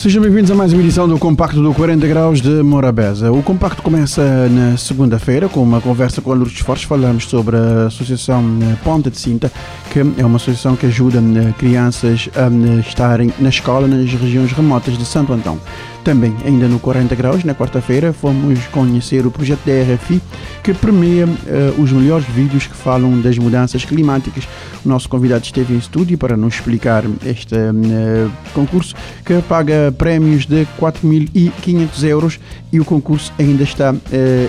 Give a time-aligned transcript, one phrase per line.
[0.00, 3.30] Sejam bem-vindos a mais uma edição do Compacto do 40 Graus de Morabeza.
[3.30, 6.84] O Compacto começa na segunda-feira com uma conversa com a Lourdes Fortes.
[6.84, 8.42] Falamos sobre a Associação
[8.82, 9.52] Ponta de Cinta,
[9.92, 14.50] que é uma associação que ajuda eh, crianças a eh, estarem na escola nas regiões
[14.52, 15.60] remotas de Santo Antão.
[16.04, 20.20] Também, ainda no 40 Graus, na quarta-feira, fomos conhecer o projeto da RFI
[20.62, 24.48] que premia uh, os melhores vídeos que falam das mudanças climáticas.
[24.84, 30.46] O nosso convidado esteve em estúdio para nos explicar este uh, concurso que paga prémios
[30.46, 32.40] de 4.500 euros
[32.72, 33.98] e o concurso ainda está uh,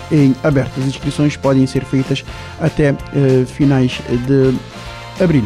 [0.09, 0.79] em aberto.
[0.79, 2.23] As inscrições podem ser feitas
[2.61, 2.95] até
[3.45, 4.53] finais de
[5.21, 5.45] abril.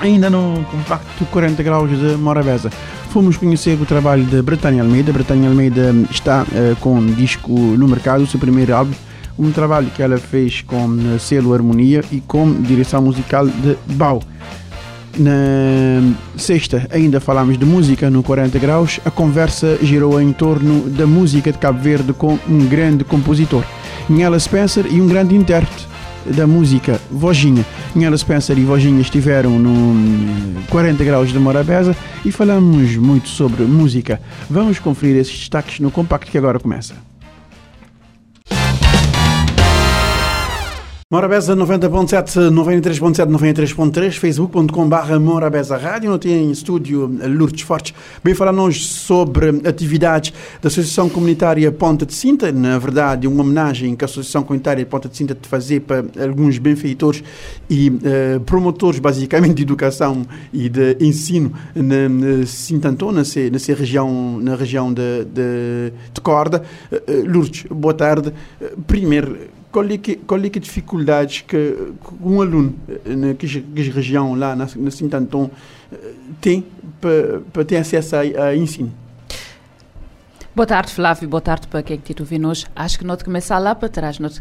[0.00, 2.70] Ainda no compacto 40 graus de Morabeza,
[3.14, 5.12] fomos conhecer o trabalho de Bretânia Almeida.
[5.12, 8.92] Bretânia Almeida está uh, com um disco no mercado, o seu primeiro álbum,
[9.38, 14.20] um trabalho que ela fez com uh, selo Harmonia e com direção musical de Bau.
[15.16, 15.30] Na
[16.36, 18.98] sexta ainda falámos de música no 40 graus.
[19.04, 23.62] A conversa girou em torno da música de Cabo Verde com um grande compositor,
[24.08, 25.93] Nela Spencer, e um grande intérprete
[26.26, 27.64] da música Vojinha.
[27.94, 34.20] Nela Spencer e Vojinha estiveram no 40 graus de Morabeza e falamos muito sobre música.
[34.48, 37.13] Vamos conferir esses destaques no compacto que agora começa.
[41.14, 46.10] Morabeza 90.7, 93.7, 93.3, facebook.com.br Morabeza Rádio.
[46.10, 47.94] Não tem em estúdio Lourdes Fortes.
[48.24, 52.50] Bem falar-nos sobre atividades da Associação Comunitária Ponta de Cinta.
[52.50, 56.58] Na verdade, uma homenagem que a Associação Comunitária Ponta de Cinta te fazer para alguns
[56.58, 57.22] benfeitores
[57.70, 64.40] e uh, promotores, basicamente, de educação e de ensino na, na Sintantô, nessa, nessa região,
[64.42, 66.64] na região de, de, de Corda.
[66.90, 68.32] Uh, Lourdes, boa tarde.
[68.88, 74.36] Primeiro, qual é que, qual é que dificuldades que, um aluno na que, que região
[74.36, 75.50] lá na, na Sintantão
[76.40, 76.64] tem
[77.52, 78.92] para ter acesso a, a ensino?
[80.54, 81.28] Boa tarde, Flávio.
[81.28, 82.64] Boa tarde para quem te ouviu hoje.
[82.76, 84.20] Acho que te começar lá para trás.
[84.20, 84.38] Não te,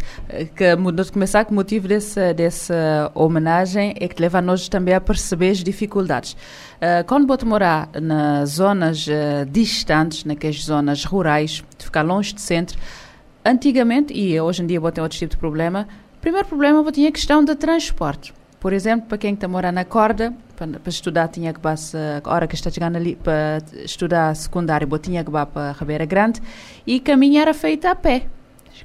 [0.55, 4.93] que, te começar que o motivo dessa, dessa homenagem é que leva a nós também
[4.93, 6.33] a perceber as dificuldades.
[6.33, 12.39] Uh, quando vou morar nas zonas uh, distantes, naquelas zonas rurais, de ficar longe do
[12.39, 12.77] centro,
[13.45, 15.87] antigamente, e hoje em dia ter outro tipo de problema,
[16.21, 18.33] primeiro problema tinha a questão de transporte.
[18.59, 22.33] Por exemplo, para quem está morando na corda, para, para estudar tinha que passar, a
[22.33, 26.41] hora que está chegando ali para estudar secundário, tinha que ir para a Ribeira Grande,
[26.87, 28.27] e caminho era feito a pé.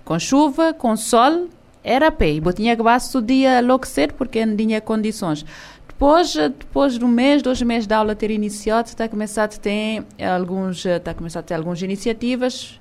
[0.04, 1.48] Com chuva, com sol,
[1.84, 2.30] era a pé.
[2.32, 5.46] E tinha que passar o dia logo cedo, porque não tinha condições.
[5.86, 10.04] Depois, depois de um mês, dois meses de aula ter iniciado, está começado a ter
[10.20, 12.80] alguns, está começado a ter algumas iniciativas,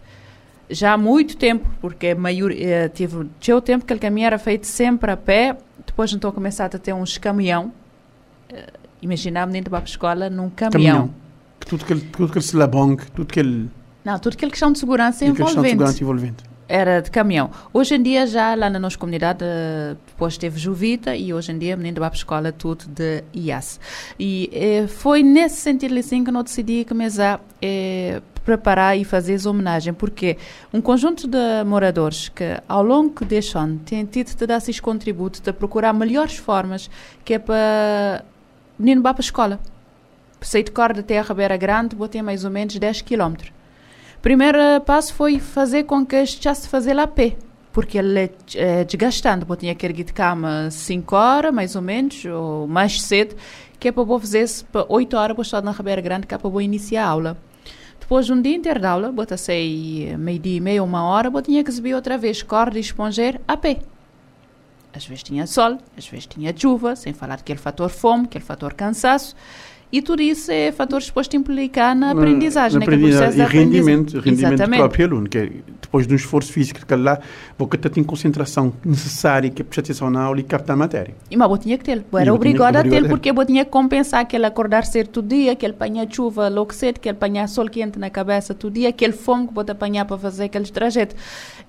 [0.69, 4.37] já há muito tempo, porque maior, eh, tive, tinha o tempo que ele caminho era
[4.37, 7.71] feito sempre a pé, depois então começado a ter uns caminhão,
[8.49, 8.67] eh,
[9.01, 10.95] imaginava dentro para a escola num caminhão.
[10.95, 11.15] caminhão.
[11.59, 13.69] Tudo que tudo que ele bong, tudo que ele...
[14.03, 15.45] Não, tudo que questão de segurança tudo envolvente.
[15.45, 16.43] Questão de segurança envolvente.
[16.69, 17.49] Era de caminhão.
[17.73, 21.57] Hoje em dia, já lá na nossa comunidade, eh, depois teve Juvita e hoje em
[21.57, 23.79] dia, menino vai para a escola tudo de IAS.
[24.19, 29.49] E eh, foi nesse sentido assim que eu decidi começar eh, preparar e fazer essa
[29.49, 30.37] homenagem, porque
[30.73, 35.39] um conjunto de moradores que ao longo deste ano têm tido de dar esses contributos,
[35.39, 36.89] de procurar melhores formas
[37.23, 38.25] que é para
[38.77, 39.59] menino vá para a escola.
[40.41, 43.56] Sair de corda até a Ribeira Grande, vou ter mais ou menos 10 km.
[44.21, 47.37] Primeiro passo foi fazer com que já se fazer a pé,
[47.71, 49.45] porque ele é, é desgastante.
[49.47, 53.35] Eu tinha que ir de cama 5 horas, mais ou menos, ou mais cedo,
[53.79, 56.37] que é para eu fazer para 8 horas, para estar na Ribeira Grande, que é
[56.37, 57.37] para eu iniciar a aula.
[57.99, 61.41] Depois de um dia inteiro de aula, bota sei meio-dia e meia, uma hora, eu
[61.41, 63.79] tinha que subir outra vez corda e esponger a pé.
[64.93, 68.73] Às vezes tinha sol, às vezes tinha chuva, sem falar daquele fator fome, aquele fator
[68.73, 69.35] cansaço.
[69.91, 73.49] E tudo isso é fatores depois de implicar na aprendizagem, na aprendizagem, né, é e
[73.49, 75.49] rendimento, rendimento do próprio aluno, que é,
[75.81, 77.19] depois de um esforço físico que lá,
[77.57, 81.15] você tem concentração necessária que é prestar atenção na aula e captar a matéria.
[81.31, 83.71] E mas eu tinha que ter, eu era obrigada a ter, porque eu tinha que
[83.71, 87.15] compensar que ele acordar cedo todo dia, que ele apanha chuva logo cedo, que ele
[87.15, 90.65] apanha sol quente na cabeça todo dia, aquele fome que vou apanhar para fazer aquele
[90.65, 91.15] trajeto.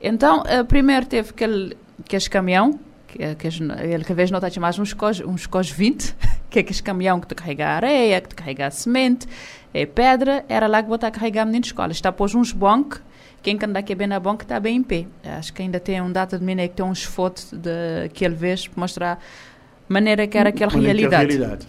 [0.03, 4.79] Então, uh, primeiro teve aquele, aquele caminhão, que, que ele que vez não está mais
[4.79, 6.15] uns cos, uns cos 20,
[6.51, 9.27] que é aquele caminhão que te carrega areia, que te carrega semente,
[9.73, 11.93] é pedra, era lá que vou estar a carregar menino de escola.
[11.93, 13.01] Está pôs uns bancos,
[13.43, 15.07] quem que anda aqui bem na banca está bem em pé.
[15.25, 18.35] Acho que ainda tem um data de mim que tem uns fotos de que ele
[18.35, 21.37] vez para mostrar a maneira que era aquela realidade.
[21.37, 21.67] realidade.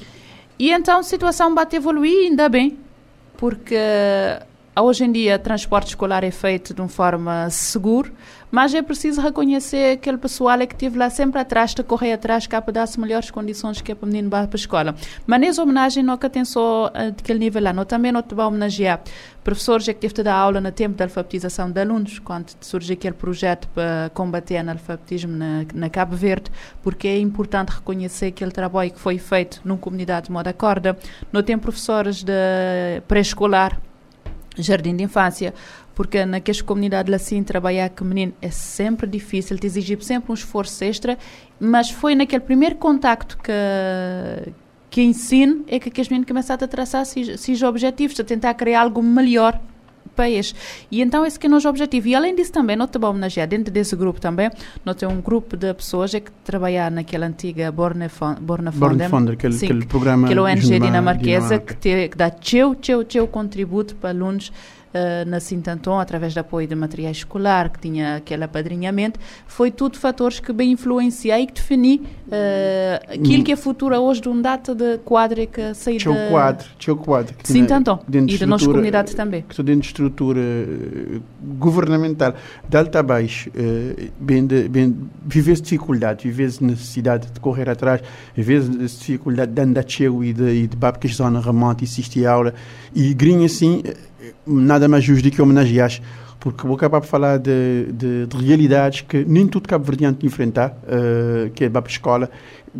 [0.57, 2.77] E então a situação bate evoluir ainda bem,
[3.37, 3.77] porque
[4.81, 8.11] hoje em dia, transporte escolar é feito de uma forma segura,
[8.51, 12.47] mas é preciso reconhecer aquele pessoal é que esteve lá sempre atrás, de correr atrás,
[12.47, 14.95] cá para dar-se melhores condições que é para o menino para a escola.
[15.25, 18.49] Mas nessa homenagem, nunca tem só uh, daquele nível lá, nós também não te vamos
[18.49, 19.01] homenagear
[19.49, 22.93] professores é que teve de dar aula no tempo da alfabetização de alunos, quando surge
[22.93, 26.51] aquele projeto para combater analfabetismo na, na Cabo Verde,
[26.83, 30.95] porque é importante reconhecer aquele trabalho que foi feito numa comunidade de moda corda.
[31.31, 33.81] Não tem professores de pré-escolar,
[34.59, 35.53] jardim de infância,
[35.95, 40.83] porque naquelas comunidades assim trabalhar com menino é sempre difícil, te exige sempre um esforço
[40.83, 41.17] extra,
[41.59, 44.53] mas foi naquele primeiro contacto que
[44.89, 48.81] que ensino é que, que as meninas começaram a traçar esses objetivos, a tentar criar
[48.81, 49.59] algo melhor
[50.17, 50.53] eles.
[50.91, 52.07] E então esse que é o nosso objetivo.
[52.07, 54.49] E além disso também, nós também homenagear, dentro desse grupo também,
[54.83, 59.85] nós temos um grupo de pessoas que trabalham naquela antiga Borne Fonder, aquele, sim, aquele
[59.85, 64.51] programa aquele ONG dinamarquesa que, te, que dá teu, teu, teu contributo para alunos
[64.93, 69.97] uh, na Sintanton, através do apoio de material escolar, que tinha aquele apadrinhamento, foi tudo
[69.97, 71.97] fatores que bem influenciei e que defini
[72.27, 76.29] uh, aquilo que é futuro hoje de um data de quadro que saiu Tinha o
[76.29, 77.35] quadro, tinha o quadro.
[77.43, 79.41] Sintanton, e da nossa comunidade também.
[79.43, 81.21] Que estou dentro de estrutura uh,
[81.57, 82.33] governamental,
[82.67, 84.95] de alta a baixo, uh, bem, de, bem,
[85.25, 88.01] vives dificuldade, vives necessidade de correr atrás,
[88.35, 88.69] vives
[88.99, 92.53] dificuldade de andar cheio e de, e de babques zona remota e assistir aula,
[92.93, 93.81] e grinha assim
[94.45, 95.99] nada mais justo do que homenagear
[96.39, 101.49] porque vou acabar de falar de, de, de, realidades que nem tudo cabo-verdiano enfrentar, uh,
[101.49, 102.31] que é a escola,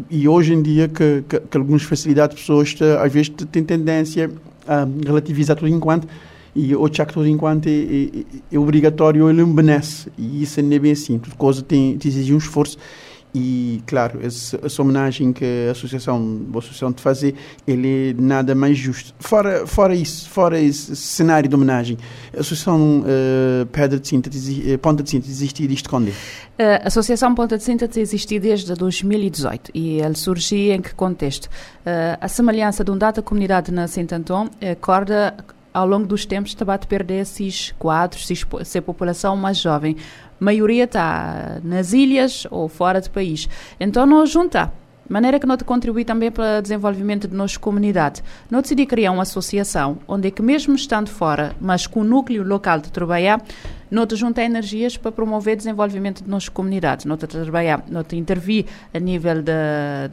[0.10, 4.32] e hoje em dia que, que, que algumas facilidades pessoas te, às vezes têm tendência
[4.68, 6.08] a relativizar tudo enquanto
[6.56, 8.10] e o que tudo enquanto é, é,
[8.52, 12.34] é, obrigatório ele embeleze e isso não é bem assim, tudo coisa tem, tem exige
[12.34, 12.78] um esforço
[13.34, 17.36] e, claro, essa, homenagem que a Associação, a Associação de fazer,
[17.68, 19.14] ele é nada mais justo.
[19.20, 21.98] Fora, fora isso, fora esse cenário de homenagem,
[22.36, 26.12] a Associação uh, Pedra de uh, Ponta de Síntese existe desde quando?
[26.58, 31.46] A Associação Ponta de Síntese existe desde 2018 e ele surgiu em que contexto?
[31.46, 35.36] Uh, a semelhança de um data comunidade na Saint-Anton acorda
[35.74, 38.28] ao longo dos tempos está a perder esses quadros,
[38.66, 39.96] se a população mais jovem
[40.40, 43.48] maioria está nas ilhas ou fora do país.
[43.80, 44.74] Então, nós juntar
[45.10, 48.24] maneira que nós contribui também para o desenvolvimento de nossa comunidade.
[48.50, 52.44] Nós decidi criar uma associação onde é que mesmo estando fora, mas com o núcleo
[52.44, 53.42] local de trabalhar,
[53.90, 57.08] nós juntar energias para promover o desenvolvimento de nossa comunidade.
[57.08, 59.52] Nós trabalhar, nós intervir a nível de,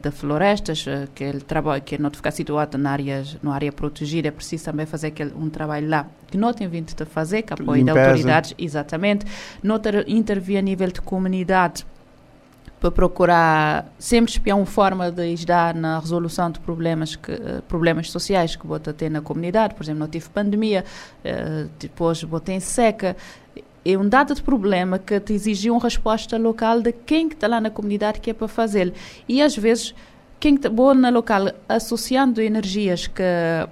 [0.01, 4.29] de florestas, eh, que ele trabalho que não ficar situado na área, na área protegida,
[4.29, 7.53] é preciso também fazer aquele, um trabalho lá que nós temos vindo a fazer, com
[7.53, 9.25] apoio de autoridades, exatamente.
[9.63, 11.85] Nós intervir a nível de comunidade
[12.79, 18.11] para procurar sempre espiar uma forma de ajudar na resolução de problemas que eh, problemas
[18.11, 20.85] sociais que bota ter na comunidade por exemplo não tive pandemia
[21.25, 23.17] uh, depois botei seca
[23.93, 27.47] é um dado de problema que te exigiu uma resposta local de quem que está
[27.47, 28.93] lá na comunidade que é para fazer
[29.27, 29.95] e às vezes
[30.39, 33.23] quem está bom na local associando energias que,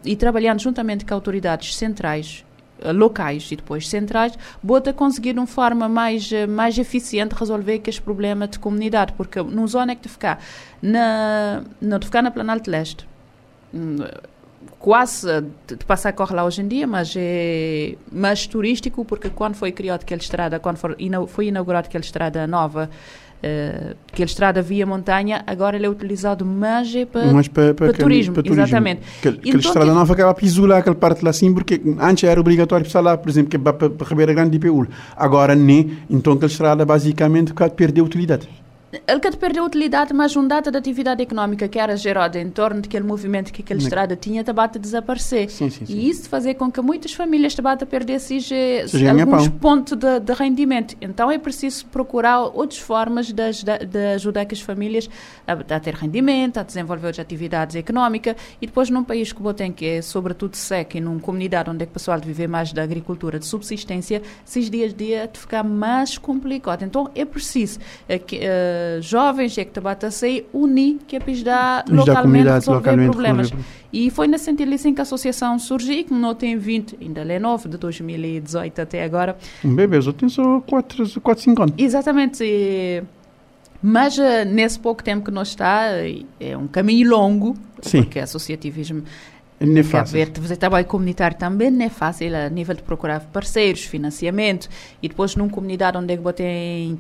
[0.03, 2.45] e trabalhando juntamente com autoridades centrais
[2.79, 7.75] eh, locais e depois centrais, bota conseguir de uma forma mais, eh, mais eficiente resolver
[7.75, 10.41] aqueles problemas de comunidade, porque numa zona é que te ficar
[10.81, 13.07] na, não te ficar na Planalto Leste,
[13.73, 13.97] hum,
[14.79, 15.27] quase
[15.67, 19.71] de passar a correr lá hoje em dia, mas é mais turístico, porque quando foi
[19.71, 20.77] criada aquela estrada, quando
[21.28, 22.90] foi inaugurada aquela estrada nova,
[23.44, 27.94] uh, aquela estrada via montanha, agora ele é utilizado mais é para, para, para, para,
[27.94, 29.01] turismo, para turismo, exatamente.
[29.19, 29.95] Aquela, aquela então, estrada que...
[29.95, 33.30] nova acaba a pisolar aquela parte lá assim, porque antes era obrigatório passar lá, por
[33.30, 34.87] exemplo, que é para, para Ribeira Grande de Peúl.
[35.16, 38.47] Agora nem, então aquela estrada basicamente perdeu utilidade
[39.07, 42.81] ele que perdeu utilidade, mas um data de atividade económica que era gerada em torno
[42.81, 45.49] daquele movimento que aquela estrada tinha, estava a desaparecer.
[45.49, 45.94] Sim, sim, sim.
[45.94, 48.19] E isso fazer com que muitas famílias estava a perder
[49.19, 50.95] alguns pontos de, de, rendimento.
[51.02, 53.33] Então é preciso procurar outras formas de,
[53.87, 55.09] de ajudar as famílias
[55.47, 58.35] a, a, ter rendimento, a desenvolver outras atividades económicas.
[58.61, 61.85] E depois, num país que tem que é sobretudo seco e numa comunidade onde é
[61.85, 65.64] que o pessoal vive mais da agricultura de subsistência, esses dias a dia de ficar
[65.64, 66.83] mais complicado.
[66.83, 68.40] Então é preciso é, que,
[68.97, 73.54] uh, jovens é que a sair unir que é para ajudar localmente resolver localmente problemas.
[73.92, 77.39] E foi nesse sentido assim que a associação surgiu, que não tem 20, ainda é
[77.39, 79.37] novo, de 2018 até agora.
[79.63, 81.75] Um bebê, só tem só 4, 5 anos.
[81.77, 82.44] Exatamente.
[82.44, 83.04] E,
[83.81, 85.83] mas uh, nesse pouco tempo que nós está,
[86.39, 88.04] é um caminho longo, Sim.
[88.04, 89.04] porque associativismo
[89.59, 90.26] não é fácil.
[90.42, 94.68] Fazer trabalho comunitário também não é fácil a nível de procurar parceiros, financiamento
[95.02, 97.00] e depois numa comunidade onde é que tem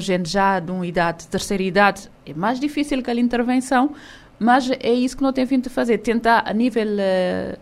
[0.00, 3.92] gente já de uma idade, terceira idade, é mais difícil que a intervenção,
[4.38, 7.58] mas é isso que nós temos vindo a fazer, tentar a nível uh,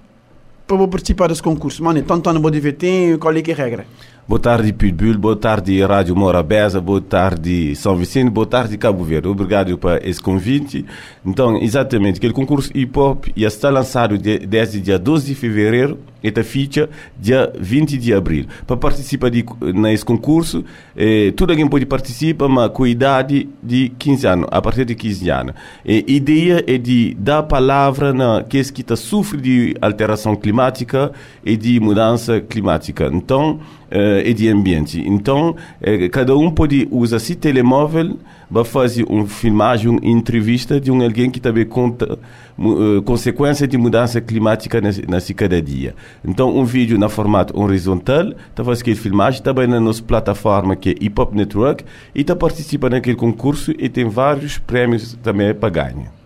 [0.66, 1.82] para participar desse concurso?
[1.82, 3.86] Mano, tanto no Bodivetem, qual é que é a regra?
[4.28, 5.16] Boa tarde, Pitbull.
[5.16, 6.82] Boa tarde, Rádio Morabeza.
[6.82, 8.28] Boa tarde, São Vicente.
[8.28, 9.26] Boa tarde, Cabo Verde.
[9.26, 10.84] Obrigado por esse convite.
[11.24, 16.42] Então, exatamente, aquele concurso hip hop ia estar lançado desde dia 12 de fevereiro esta
[16.42, 18.46] ficha dia 20 de abril.
[18.66, 19.44] Para participar de,
[19.74, 20.64] nesse concurso,
[20.96, 25.30] eh, todo alguém pode participar, mas com idade de 15 anos, a partir de 15
[25.30, 25.54] anos.
[25.86, 31.12] a ideia é de dar palavra na que está sofre de alteração climática
[31.44, 33.08] e de mudança climática.
[33.12, 35.02] Então, eh, e de ambiente.
[35.06, 38.18] Então, eh, cada um pode usar seu telemóvel
[38.52, 42.18] para fazer uma filmagem, uma entrevista de um alguém que também conta
[42.58, 45.94] uh, consequências de mudança climática nesse cada dia.
[46.24, 50.90] Então, um vídeo na formato horizontal, está fazendo aquele filmagem, também na nossa plataforma que
[50.90, 55.68] é Hip Hop Network, e está participando naquele concurso e tem vários prêmios também para
[55.68, 56.17] ganhar.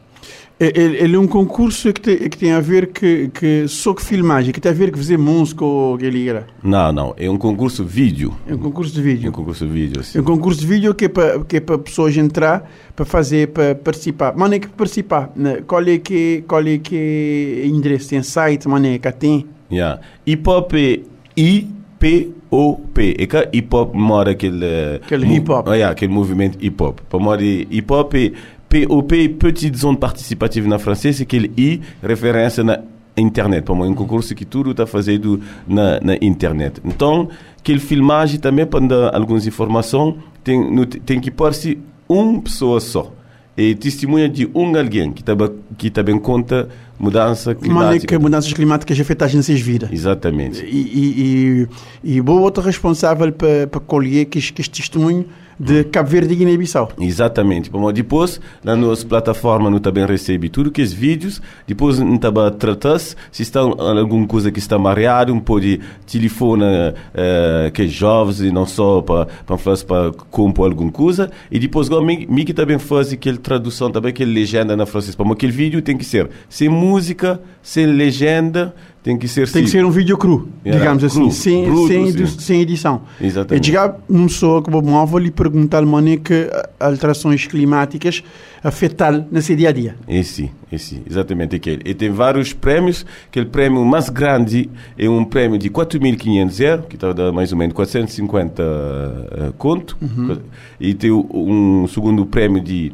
[0.62, 4.52] Ele é um concurso que tem, que tem a ver que, que só que filmagem,
[4.52, 6.46] que tem a ver com fazer música ou aquele era?
[6.62, 7.14] Não, não.
[7.16, 8.32] É um concurso vídeo.
[8.46, 9.26] É um concurso de vídeo.
[9.26, 10.18] É um concurso de vídeo, sim.
[10.18, 13.48] É um concurso de vídeo que é para, que é para pessoas entrar, para fazer,
[13.48, 14.36] para participar.
[14.36, 15.32] Mano, é que participar.
[15.34, 15.62] Né?
[15.66, 18.10] Qual é que, qual é que é endereço?
[18.10, 19.46] Tem site, mano, é que tem?
[19.70, 20.00] Yeah.
[20.24, 21.00] Hip Hop é
[21.36, 23.16] I-P-O-P.
[23.18, 25.00] É que hip hop mora aquele...
[25.02, 25.66] Aquele hip hop.
[25.66, 27.00] Oh, yeah, aquele movimento hip hop.
[27.08, 28.32] Para mora hip hop é
[28.72, 32.80] POP, Petite Zone Participative na francês, é aquele I, referência na
[33.14, 33.64] internet.
[33.64, 35.38] Para um concurso que tudo está fazendo
[35.68, 36.80] na, na internet.
[36.82, 43.12] Então, aquele filmagem também, para dar algumas informações, tem, tem que pôr-se uma pessoa só.
[43.54, 48.14] E testemunha de um alguém que também que também conta mudança climática.
[48.14, 49.92] Mas mudanças climáticas afetam as nossas vidas.
[49.92, 50.64] Exatamente.
[50.64, 51.68] E, e,
[52.04, 55.26] e, e boa outra responsável para, para colher que, que este testemunho
[55.58, 56.92] de Cabo Verde e Guiné-Bissau.
[57.00, 57.70] Exatamente.
[57.70, 61.40] Bom, depois, na nossa plataforma, nós também recebe tudo que os vídeos.
[61.66, 67.82] Depois, nós também tratamos se está alguma coisa que está mareado, pode telefona uh, que
[67.82, 69.56] é jovens e não só para para
[69.86, 71.30] para compor alguma coisa.
[71.50, 75.14] E depois, me que também faz aquela tradução, também aquela legenda na francês.
[75.14, 79.70] Para aquele vídeo tem que ser sem música, sem legenda, tem que ser Tem que
[79.70, 83.02] ser um vídeo cru, digamos assim, cru, assim, sem, bruto, sem, sem, edição.
[83.20, 83.60] Exatamente.
[83.60, 88.22] É chegar uma pessoa que vou móvel e perguntar maneira que alterações climáticas
[88.62, 89.96] afetam seu dia a dia.
[90.06, 91.82] É sim, exatamente aquele.
[91.84, 96.86] E tem vários prémios, que o prêmio mais grande é um prêmio de 4.500 euros,
[96.86, 100.38] que está mais ou menos 450 uh, conto, uhum.
[100.78, 102.92] e tem um segundo prêmio de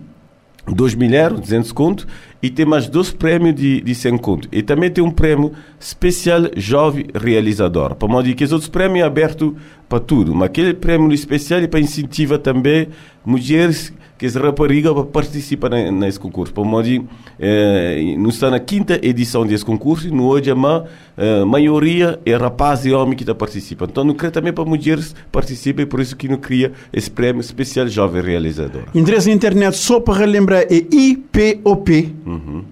[0.74, 2.06] 2 mil euros, 200 conto,
[2.42, 4.48] e tem mais dois prêmios de, de 100 conto.
[4.52, 7.94] E também tem um prêmio especial Jovem Realizador.
[7.94, 9.56] Para modo que os outros prêmios é aberto
[9.88, 12.88] para tudo, mas aquele prêmio especial é para incentivar também
[13.24, 16.52] mulheres que as raparigas participam nesse concurso.
[16.52, 16.88] Para modo
[17.38, 20.54] eh, nós está na quinta edição desse concurso e no hoje a
[21.16, 23.90] eh, maioria é rapaz e homem que está participando.
[23.90, 27.86] Então, não quer também para mulheres participem, por isso que não cria esse prêmio especial
[27.86, 28.82] Jovem Realizador.
[28.94, 32.14] Endereço na internet, só para relembrar, é IPOP.
[32.26, 32.64] Uhum.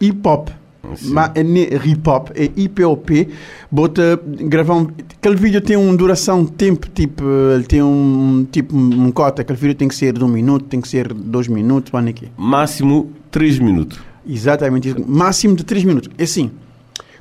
[0.00, 0.98] Hip Hop.
[1.02, 1.42] Mas é
[1.86, 3.28] hip hop, é IPOP.
[3.70, 7.24] Bota, gravar um, aquele vídeo tem uma duração, tempo, tipo,
[7.54, 9.42] ele tem um tipo, um cota.
[9.42, 12.12] Aquele vídeo tem que ser de um minuto, tem que ser dois minutos, quando é
[12.12, 13.98] que Máximo três minutos.
[14.28, 16.10] Exatamente, máximo de três minutos.
[16.18, 16.50] É assim,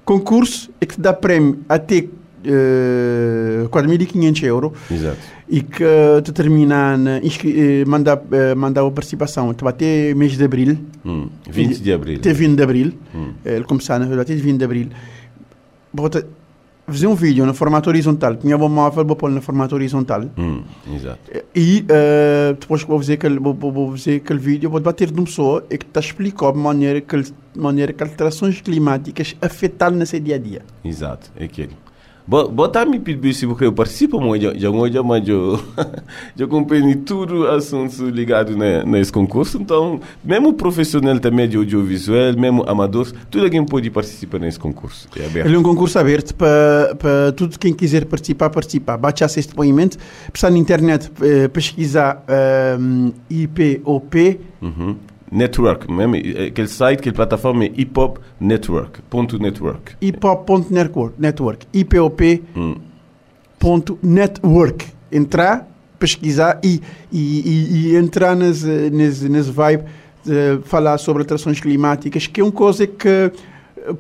[0.04, 4.72] concurso é que dá prémio até uh, 4.500 euros.
[4.90, 5.18] Exato.
[5.54, 5.84] E que
[6.24, 10.78] determina, uh, manda, uh, manda a participação então, até mês de abril.
[11.06, 12.18] Hum, 20 de abril.
[12.20, 12.94] Até 20 de abril.
[13.14, 13.34] Hum.
[13.44, 14.88] Ele começar na verdade até 20 de abril.
[15.94, 16.26] Bota,
[16.88, 18.36] fazer um vídeo no formato horizontal.
[18.36, 20.24] Tinha um móvel, vou pôr no formato horizontal.
[20.38, 20.62] Hum,
[20.94, 21.20] exato.
[21.56, 25.26] E uh, depois vou fazer aquele, vou, vou fazer aquele vídeo, vou bater de uma
[25.26, 27.24] pessoa e que te explicar de maneira que,
[27.56, 30.62] maneira que alterações climáticas afetam no seu dia a dia.
[30.84, 31.72] Exato, é aquele.
[32.88, 34.72] Me pedir se eu participo muito, já
[35.04, 35.60] mas eu
[36.36, 43.14] já acompanhei tudo assuntos ligados nesse concurso, então mesmo profissional também de audiovisual, mesmo amadores,
[43.30, 45.08] tudo alguém pode participar nesse concurso.
[45.16, 45.54] É aberto.
[45.54, 48.98] É um concurso aberto para, para tudo quem quiser participar, participar.
[48.98, 49.98] Bate esse depoimento,
[50.32, 52.24] precisar na internet eh, pesquisar
[52.80, 54.40] um, ehm, IPOP.
[54.62, 56.16] Uhum Network, mesmo,
[56.48, 59.96] aquele site, aquela plataforma é hiphop network, ponto network.
[60.02, 62.76] hiphop.network, network, IPOP hum.
[65.12, 69.84] Entrar, pesquisar e, e, e, e entrar nesse, nesse, nesse vibe
[70.26, 73.32] de falar sobre alterações climáticas, que é uma coisa que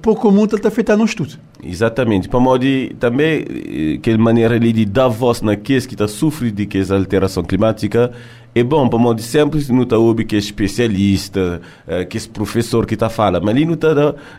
[0.02, 1.38] pouco ou muito está afetando no estudo.
[1.64, 2.30] Exatamente.
[2.30, 2.66] Para modo
[3.00, 6.96] também, eh, que maneira ali de dar voz naqueles que está sofrendo de que essa
[6.96, 8.12] alteração climática
[8.54, 12.86] é bom, para modo sempre não está ouve que é especialista, eh, que é professor
[12.86, 13.94] que está fala, mas ali não está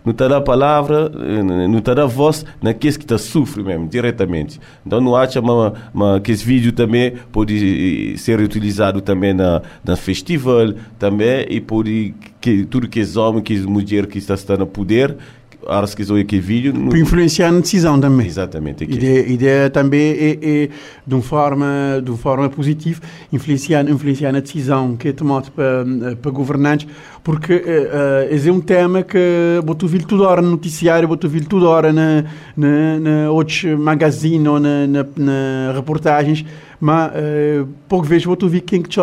[0.05, 4.61] não está a palavra, eh, não está a voz naqueles que está sofrendo mesmo, diretamente.
[4.85, 5.41] Então não acha
[6.23, 12.65] que esse vídeo também pode ser utilizado também na, na festival, também, e pode que
[12.65, 15.17] tudo que é homem, que é mulher que está, está no poder,
[15.67, 16.73] horas que aquele vídeo.
[16.73, 16.91] No...
[16.91, 18.27] Para influenciar na decisão também.
[18.27, 18.85] Exatamente.
[18.85, 20.69] A ideia, ideia também é, é,
[21.07, 23.01] de uma forma, de uma forma positiva,
[23.33, 25.85] influenciar, influenciar na decisão que é tomada para,
[26.21, 26.87] para governantes,
[27.23, 29.19] porque uh, é um tema que
[29.65, 32.25] vou ouvir toda hora no noticiário, vou ouvir toda hora na,
[32.57, 36.45] na, na outros magazines ou na, na, na reportagens,
[36.81, 39.01] mas uh, pouco vezes vou ouvir quem que te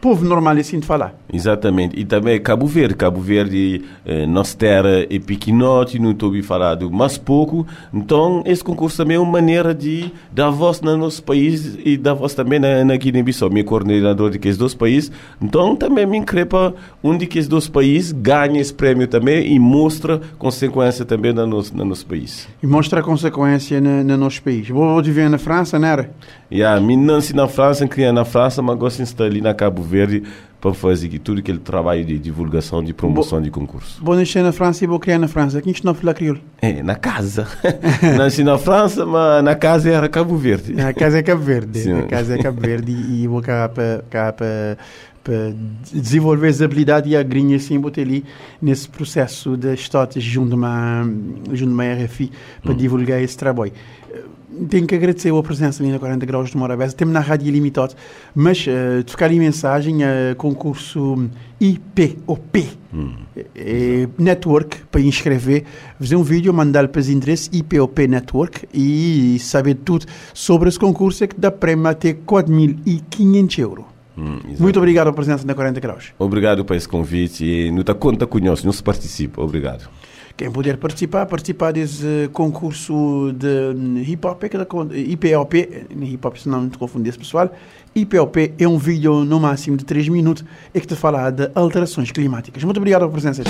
[0.00, 1.19] povo normal assim de falar.
[1.32, 1.98] Exatamente.
[1.98, 2.94] E também Cabo Verde.
[2.94, 7.66] Cabo Verde, eh, nossa terra é pequenote, não estou a falar mais pouco.
[7.92, 12.14] Então, esse concurso também é uma maneira de dar voz no nosso país e dar
[12.14, 13.50] voz também na, na Guiné-Bissau.
[13.50, 15.10] Meu coordenador de que esses dois países.
[15.40, 19.58] Então, também me increpa um de que esses dois países ganha esse prêmio também e
[19.58, 22.48] mostra consequência também no nosso, no nosso país.
[22.62, 24.68] E mostra a consequência no, no nosso país.
[24.68, 26.10] Vou viver na França, não era?
[26.52, 29.82] Yeah, me nasci na França, criei na França, mas gosto de estar ali na Cabo
[29.82, 30.24] Verde
[30.60, 34.04] para fazer tudo aquele trabalho de divulgação, de promoção bo, de concurso.
[34.04, 35.62] Vou nascer na França e vou criar na França.
[35.62, 36.40] Quem não fala crioulo?
[36.60, 37.48] É, na casa.
[38.16, 40.74] nasci na França, mas na casa era Cabo Verde.
[40.74, 41.80] Na casa é Cabo Verde.
[41.80, 41.94] Sim.
[41.94, 44.76] Na casa é Cabo Verde e, vou cá para, cá para,
[45.92, 48.24] desenvolver as habilidades e a grinha assim, botei ali
[48.60, 51.10] nesse processo de histórias junto a uma,
[51.52, 52.76] junto a uma RFI para hum.
[52.76, 53.72] divulgar esse trabalho
[54.68, 56.94] tenho que agradecer a presença ali na 40 Graus de Morabeza.
[56.94, 57.94] Temos na Rádio Ilimitado,
[58.34, 61.28] mas uh, tocar em mensagem a uh, concurso
[61.60, 63.12] IPOP hum.
[63.54, 65.64] é, Network para inscrever,
[65.98, 71.22] fazer um vídeo, mandar para os endereços IPOP Network e saber tudo sobre esse concurso
[71.24, 73.84] é que dá prémio até 4.500 euros.
[74.16, 76.12] Hum, Muito obrigado pela presença na 40 Graus.
[76.18, 79.42] Obrigado por esse convite e não está conta conosco, não se participa.
[79.42, 79.88] Obrigado.
[80.40, 86.78] Quem puder participar, participar desse concurso de hip hop, IPOP, hip hop, se não te
[86.78, 87.52] confundir pessoal,
[87.94, 92.10] IPOP é um vídeo no máximo de 3 minutos e que te fala de alterações
[92.10, 92.64] climáticas.
[92.64, 93.42] Muito obrigado pela presença.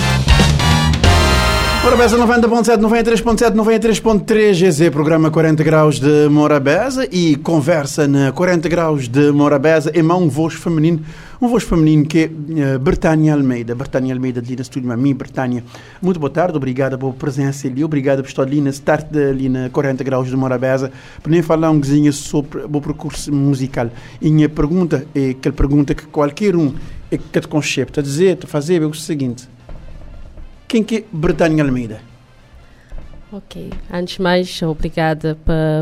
[1.81, 9.07] Morabeza 90.7, 93.7, 93.3, GZ, programa 40 graus de Morabeza e conversa na 40 graus
[9.07, 10.99] de Morabeza em mão voz feminino,
[11.41, 13.73] um voz feminino que é uh, Bertânia Almeida.
[13.73, 15.63] Bertânia Almeida ali na estúdio, a mim, Bertânia.
[15.99, 19.67] Muito boa tarde, obrigada pela presença ali, obrigada por estar ali na start ali na
[19.71, 23.89] 40 graus de Morabeza, para nem falar um coisinha sobre o percurso musical.
[24.21, 26.75] E minha pergunta é aquela pergunta que qualquer um
[27.09, 29.49] é que te concepta, a dizer, a fazer é o seguinte
[30.67, 32.01] Quem que é Britânia Almeida?
[33.31, 33.71] Ok.
[33.91, 35.35] Antes de mais, obrigada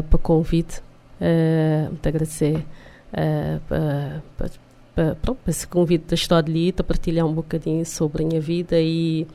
[0.09, 0.81] pelo convite.
[1.19, 2.65] Uh, muito agradecer
[3.11, 3.59] uh,
[4.37, 4.49] para
[5.47, 9.27] esse convite da História Lita, partilhar um bocadinho sobre a minha vida e,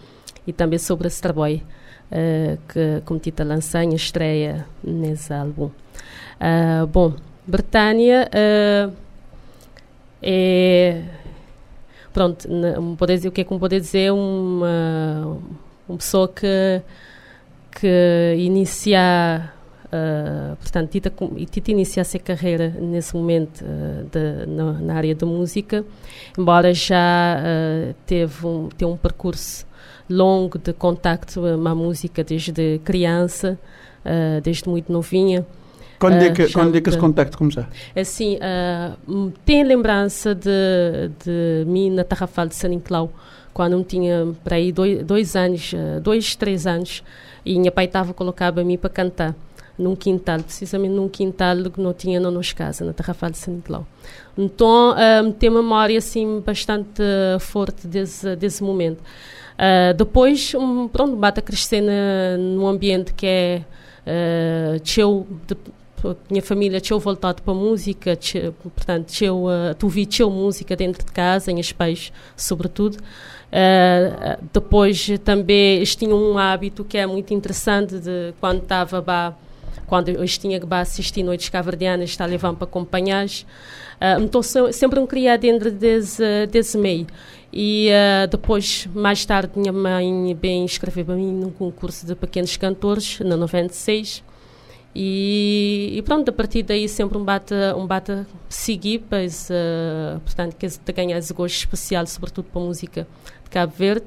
[0.46, 1.60] e também sobre esse trabalho
[2.10, 5.70] uh, que cometi a lançar em estreia nesse álbum.
[6.36, 7.14] Uh, bom,
[7.46, 8.92] Britânia uh,
[10.22, 11.02] é
[12.12, 12.48] pronto,
[12.96, 15.38] poder dizer, o que é que me poder dizer uma,
[15.88, 16.82] uma pessoa que
[17.74, 19.52] que inicia
[19.94, 21.12] uh, portanto Tita,
[21.50, 25.84] Tita iniciasse a carreira nesse momento uh, de, na, na, área da música
[26.36, 29.66] embora já uh, teve um, teve um percurso
[30.10, 33.58] longo de contacto com a música desde criança
[34.42, 35.46] desde muito novinha
[35.98, 37.64] quando é que, quando é que esse contacto começou?
[37.96, 43.10] Assim, uh, tem lembrança de, de mim na Tarrafal de San Nicolau,
[43.54, 47.02] quando eu tinha para aí dois, dois anos, uh, dois, três anos,
[47.44, 49.34] e minha pai estava colocado a mim para cantar
[49.78, 53.52] num quintal, precisamente num quintal que não tinha na nossa casa, na Tarrafal de San
[53.52, 53.86] Nicolau.
[54.36, 59.00] Então, uh, tem memória assim bastante uh, forte desse, desse momento.
[59.00, 61.82] Uh, depois, um, pronto, bate a crescer
[62.38, 63.62] num ambiente que é
[64.06, 65.56] uh, cheio de
[66.28, 68.18] minha família tinha voltado para a música,
[68.62, 72.96] portanto, tinha, uh, tu vi tinha música dentro de casa, em espelhos, sobretudo.
[72.96, 79.36] Uh, depois também eles tinham um hábito que é muito interessante de quando estava lá,
[79.86, 83.26] quando eu tinha que assistir noites caverdianas, estar levando para acompanhar.
[83.26, 87.06] Uh, então sempre um criado dentro desse, desse meio.
[87.52, 92.56] E uh, depois, mais tarde, minha mãe bem escreveu para mim num concurso de pequenos
[92.56, 94.24] cantores, na 96.
[94.94, 100.54] E, e, pronto, a partir daí sempre um bate, um bate seguir, pois, uh, portanto,
[100.56, 103.06] que de ganhar esse gosto especial, sobretudo para a música
[103.42, 104.06] de Cabo Verde.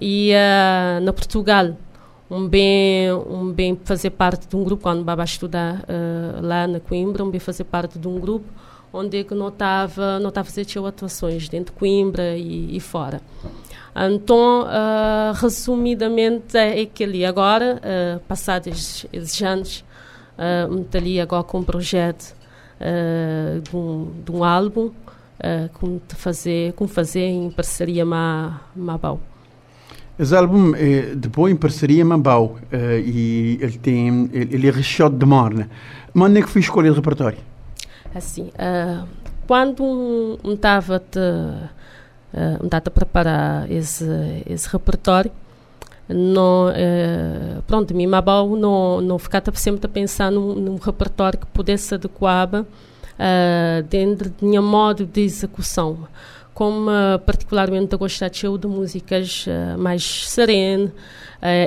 [0.00, 1.76] E uh, na Portugal,
[2.30, 6.66] um bem, um bem fazer parte de um grupo, quando estava a estudar uh, lá
[6.66, 8.46] na Coimbra, um bem fazer parte de um grupo
[8.92, 10.48] onde eu não estava não estava
[10.86, 13.20] atuações dentro de Coimbra e, e fora.
[13.94, 19.84] Então, uh, resumidamente, é que ali agora, uh, passados esses anos,
[20.38, 22.34] uh, ali agora com um projeto
[22.80, 28.60] uh, de, um, de um álbum uh, como fazer como fazer em parceria com a
[28.74, 29.20] Mabau.
[30.20, 34.70] Esse álbum é depois em parceria com a Mabau uh, e ele tem ele é
[34.70, 35.70] recheado de morna.
[36.12, 37.38] Mas onde é que foi escolher o repertório?
[38.14, 39.08] Assim, uh,
[39.46, 44.04] quando estava um, uh, a preparar esse,
[44.46, 45.30] esse repertório,
[46.06, 51.46] não, eh, pronto, mim Mabau não, não ficava sempre a pensar num, num repertório que
[51.46, 56.08] pudesse adequar uh, dentro do meu modo de execução.
[56.60, 60.90] Como uh, particularmente gosto de músicas uh, mais serenas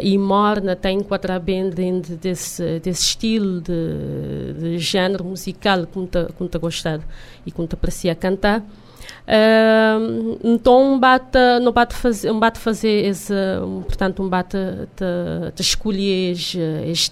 [0.04, 6.06] e morna, até enquadrar bem dentro desse, desse estilo de, de género musical que me
[6.06, 7.04] está gostado
[7.44, 8.60] e que me aprecia cantar.
[8.60, 14.58] Uh, então um bate, não bate fazer, um bate fazer esse, um, portanto um bate
[14.58, 16.54] de, de escolher os,
[16.92, 17.10] os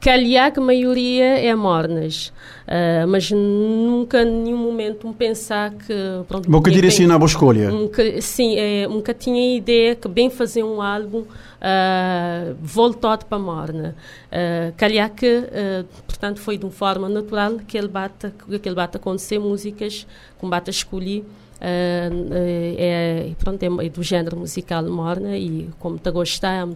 [0.00, 2.32] temas que a maioria é mornas,
[2.66, 5.94] uh, mas nunca em nenhum momento pensar que
[6.26, 7.72] pronto, Bom, que direcionar a boa escolha.
[7.72, 13.38] Um, que, sim, é, nunca tinha ideia que bem fazer um álbum uh, voltado para
[13.38, 13.94] morna.
[14.32, 18.76] Uh, calhar que, uh, portanto, foi de uma forma natural que ele bate, que ele
[18.76, 20.06] bate acontecer músicas
[20.38, 21.24] com bate a escolher
[21.60, 22.32] Uh,
[22.78, 26.74] é, pronto, é do género musical morna e como te gostar, me,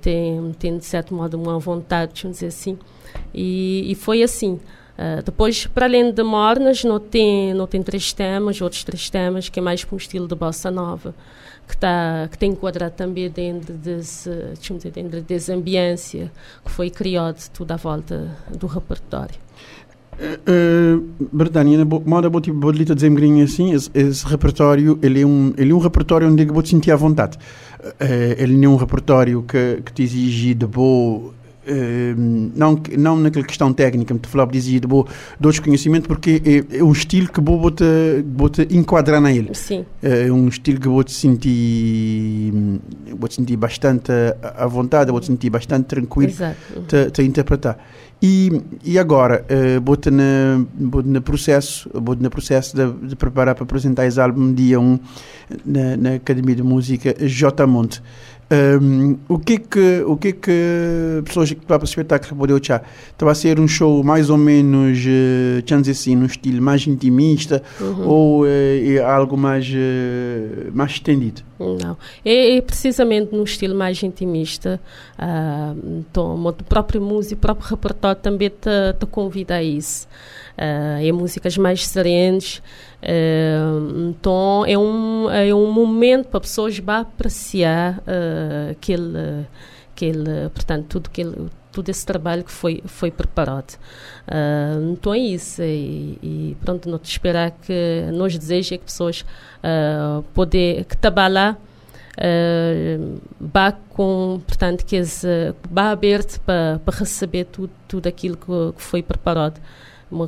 [0.00, 2.78] tem, tem de certo modo uma vontade, vamos dizer assim.
[3.32, 4.60] E, e foi assim.
[4.96, 9.48] Uh, depois, para além de mornas, não tem, não tem três temas, outros três temas,
[9.48, 11.14] que é mais para um estilo de bossa nova,
[11.66, 16.30] que, tá, que tem enquadrado também dentro desse, dizer, dentro dessa ambiência
[16.64, 19.34] que foi criado tudo à volta do repertório.
[20.14, 25.72] Uh, Britânia, moda vou tipo, lhe dizer assim, esse, esse, repertório, ele é um, ele
[25.72, 27.38] é um repertório onde eu vou te sentir à vontade.
[27.82, 31.34] Uh, ele não é um repertório que, que te exige de boa
[31.66, 35.06] Uh, não, não naquela questão técnica, me falava dizia de boa
[35.40, 37.84] de outros conhecimentos, porque é, é, um estilo que vou te,
[38.36, 39.48] vou te enquadrar nele.
[39.54, 39.86] Sim.
[40.02, 42.52] É um estilo que vou te sentir,
[43.18, 46.82] vou te sentir bastante à vontade, vou te sentir bastante tranquilo Exato.
[46.86, 47.78] Te, te interpretar.
[48.26, 48.50] E,
[48.82, 54.06] e agora, uh, na, bota na processo, bota na processo de, de preparar para apresentar
[54.06, 54.98] esse álbum dia 1
[55.62, 57.66] na, na Academia de Música J.
[57.66, 58.02] Monte.
[58.50, 62.86] Um, o que que o que que pessoas que para o espetáculo podem achar?
[63.10, 67.62] Estava a ser um show mais ou menos, uh, dizer assim, no estilo mais intimista
[67.80, 68.06] uhum.
[68.06, 71.42] ou uh, é algo mais uh, mais estendido?
[71.58, 74.80] Não, é, é, precisamente no estilo mais intimista.
[75.18, 80.06] Uh, então, o próprio músico, o próprio repertório também te, te convida a isso.
[80.56, 82.62] Uh, é músicas mais serenas.
[83.02, 89.46] Uh, então é um, é um momento para pessoas para apreciar uh, aquele,
[89.92, 93.74] aquele, portanto, tudo, aquele, todo esse trabalho que foi, foi preparado.
[94.28, 95.60] Uh, então é isso.
[95.62, 99.24] E, e pronto, não te esperar que nós desejamos é que pessoas
[99.58, 101.58] uh, poder, que trabalhar
[102.14, 105.00] uh, vá com, portanto, que
[105.70, 109.60] vá aberto para, para receber tudo, tudo aquilo que, que foi preparado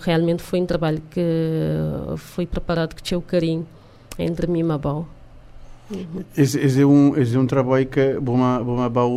[0.01, 1.21] realmente foi um trabalho que
[2.17, 3.67] foi preparado com o carinho
[4.19, 5.07] entre mim e Mabau.
[5.91, 6.25] Uhum.
[6.37, 8.35] Esse, esse, é um, esse é um trabalho que vou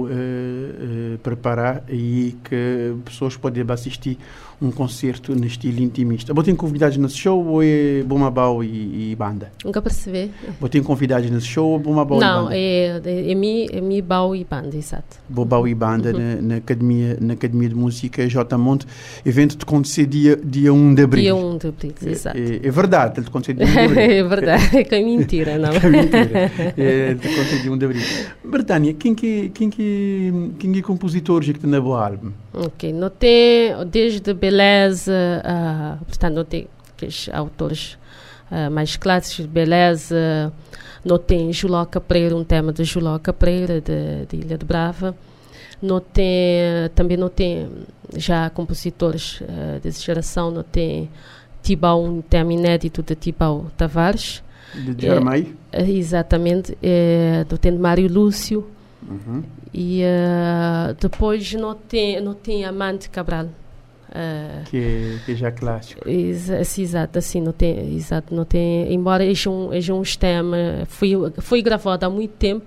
[0.04, 4.20] uh, uh, preparar e que pessoas podem assistir
[4.62, 6.34] um concerto no estilo intimista.
[6.34, 9.52] Botem convidados nesse show ou é Bumabau e, e banda?
[9.64, 10.32] Nunca percebi.
[10.60, 12.42] Botem convidados nesse show ou Bumabau e banda?
[12.42, 15.18] Não, é, é, é, mi, é mi Bau e banda, exato.
[15.30, 16.20] Bumabau e banda uhum.
[16.20, 18.58] na, na, academia, na Academia de Música J.
[18.58, 18.86] Monte.
[19.26, 21.24] Evento de acontecer dia, dia 1 de abril.
[21.24, 22.38] Dia 1 de abril, exato.
[22.38, 24.00] É, é, é verdade, de acontecer dia 1 de abril.
[24.00, 25.72] é verdade, é que é mentira, não.
[25.72, 26.52] é mentira.
[26.78, 28.02] É de acontecer dia 1 de abril.
[28.44, 32.32] Bertânia, quem que, quem que, quem que é compositor que tem na boa álbum?
[32.54, 37.98] Ok, não tem desde beleza, uh, portanto, não tem aqueles autores
[38.52, 40.52] uh, mais clássicos de beleza,
[41.06, 45.16] não tem Juloca Pereira, um tema de Juloca Pereira, de, de Ilha de Brava,
[45.82, 47.70] não tem, também não tem
[48.16, 51.10] já compositores uh, dessa geração, não tem
[51.62, 54.42] Tibau, um tema inédito de Tibau Tavares.
[54.74, 55.56] De Germay?
[55.72, 58.68] É, exatamente, é, não tem Mário Lúcio,
[59.08, 59.44] Uhum.
[59.74, 63.46] E uh, depois não tem, não tem Amante Cabral.
[64.10, 66.10] Uh, que, que já é clássico.
[66.10, 70.58] Ex exato, assim, não tem, exato, não tem, embora seja um, seja um tema,
[70.88, 72.66] foi, foi gravado há muito tempo,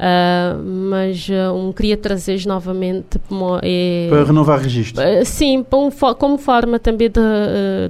[0.00, 3.20] Uh, mas uh, um queria trazer novamente
[3.62, 5.02] é, para renovar registro.
[5.26, 7.20] Sim, um, como forma também de,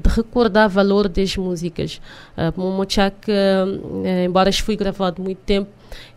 [0.03, 2.01] de recordar o valor das músicas.
[2.37, 2.73] Uh, um
[3.21, 3.33] que,
[4.27, 5.71] embora foi gravado muito tempo,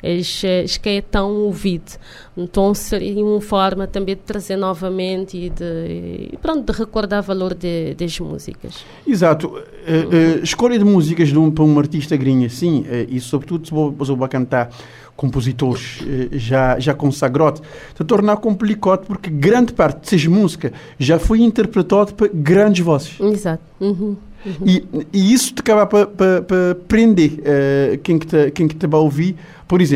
[0.04, 1.94] acho que é tão ouvido.
[2.36, 7.24] Então seria uma forma também de trazer novamente e de, e pronto, de recordar o
[7.24, 8.84] valor de, das músicas.
[9.08, 9.48] Exato.
[9.48, 10.44] Uhum.
[10.44, 14.70] escolha de músicas de um, para um artista grinha, sim, e sobretudo se vou cantar
[15.16, 17.62] compositores eh, já, já consagrados,
[17.96, 23.20] se tornar complicado porque grande parte dessas músicas já foi interpretado por grandes vozes.
[23.20, 23.64] Exato.
[23.80, 24.16] Uhum.
[24.46, 24.68] Uhum.
[24.68, 28.88] E, e, isso te acaba para pa, prender uh, quem que te, quem que te
[28.88, 29.38] vai ouvir.
[29.66, 29.93] Por exemplo,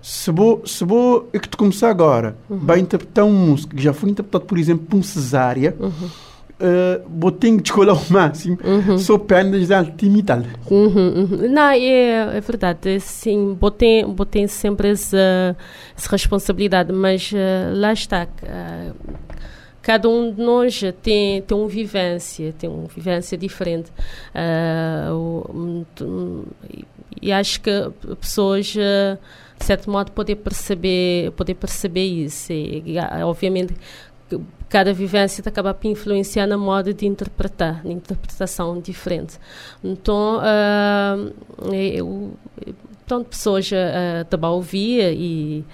[0.00, 2.58] se vou, se vou que te começar agora, uhum.
[2.58, 6.08] vai interpretar uma música que já foi interpretado, por exemplo, por um cesárea, uhum
[6.60, 8.98] uh, de escola ao máximo, uhum.
[8.98, 10.48] sou pernas de intimidade.
[10.70, 11.50] Uhum, uhum.
[11.50, 15.56] Não, é, é verdade, sim, botem, botem sempre essa,
[15.96, 17.36] essa responsabilidade, mas uh,
[17.74, 18.26] lá está.
[18.42, 18.94] Uh,
[19.82, 23.90] cada um de nós tem, tem uma vivência, tem uma vivência diferente.
[24.34, 25.84] Uh,
[27.20, 27.70] e acho que
[28.20, 29.18] pessoas, de
[29.58, 32.52] certo modo, podem perceber, poder perceber isso.
[32.52, 33.74] E, obviamente,
[34.68, 39.38] cada vivência acaba por influenciar na moda de interpretar, na interpretação diferente.
[39.82, 42.34] Então, uh, eu,
[43.28, 45.64] pessoas uh, também ouvia e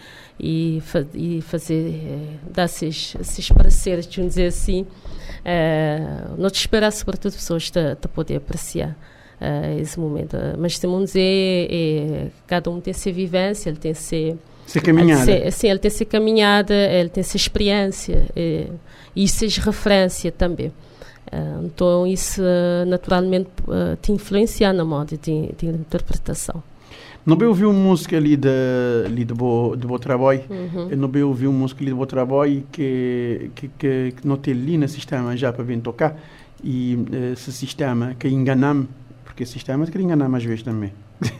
[0.41, 0.83] e,
[1.15, 7.71] e fazer dar esses, esses pareceres, vamos dizer assim, uh, não te esperar sobretudo pessoas
[7.71, 8.97] te, te poder apreciar
[9.41, 10.37] uh, esse momento.
[10.59, 14.81] Mas temos dizer, é, cada um tem a sua vivência, ele tem a sua ser
[14.83, 15.51] caminhada.
[15.51, 18.69] sim, ele tem essa caminhada, ele tem essa experiência e,
[19.17, 20.69] e é referência também.
[21.33, 22.43] Uh, então isso
[22.87, 26.63] naturalmente uh, te influencia na moda de, de interpretação.
[27.25, 28.49] Não bem ouvi uma música ali de,
[29.05, 30.89] ali de, bo, de trabalho, uhum.
[30.97, 34.55] não bem ouvi uma música ali de bo trabalho que, que, que, que não tem
[34.55, 36.17] ali no sistema já para vir tocar
[36.65, 36.99] e
[37.33, 38.87] esse sistema que enganamos,
[39.41, 40.93] porque sistema que enganamos às vezes também.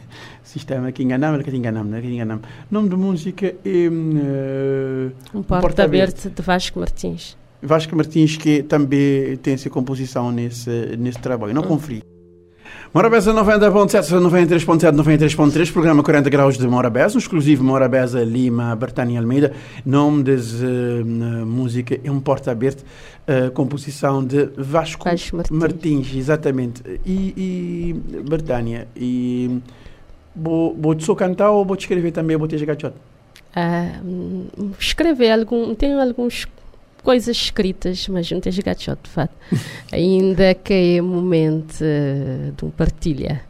[0.43, 2.47] sistema que enganamos, que enganamos, que enganamos.
[2.71, 7.37] Nome da música é uh, Um Porta Aberto de Vasco Martins.
[7.61, 11.53] Vasco Martins que também tem essa composição nesse, nesse trabalho.
[11.53, 11.67] Não hum.
[11.67, 12.10] confio.
[12.93, 19.53] Morabeza 90.7, 93.7, 93.3, programa 40 graus de Morabeza, um exclusivo Morabeza Lima, Bertani Almeida,
[19.85, 25.57] nome da uh, música é um porta aberto, uh, composição de Vasco, Vasco Martins.
[25.57, 26.15] Martins.
[26.15, 26.83] exatamente.
[27.05, 29.61] E, e Bertânia, e
[30.35, 32.97] vou, vou só cantar ou vou escrever também, vou ter gachote?
[33.55, 36.45] Uh, escrever algum, tenho alguns
[37.03, 39.33] coisas escritas, mas não tens gachote, de fato.
[39.91, 43.41] Ainda que é momento uh, de um partilha.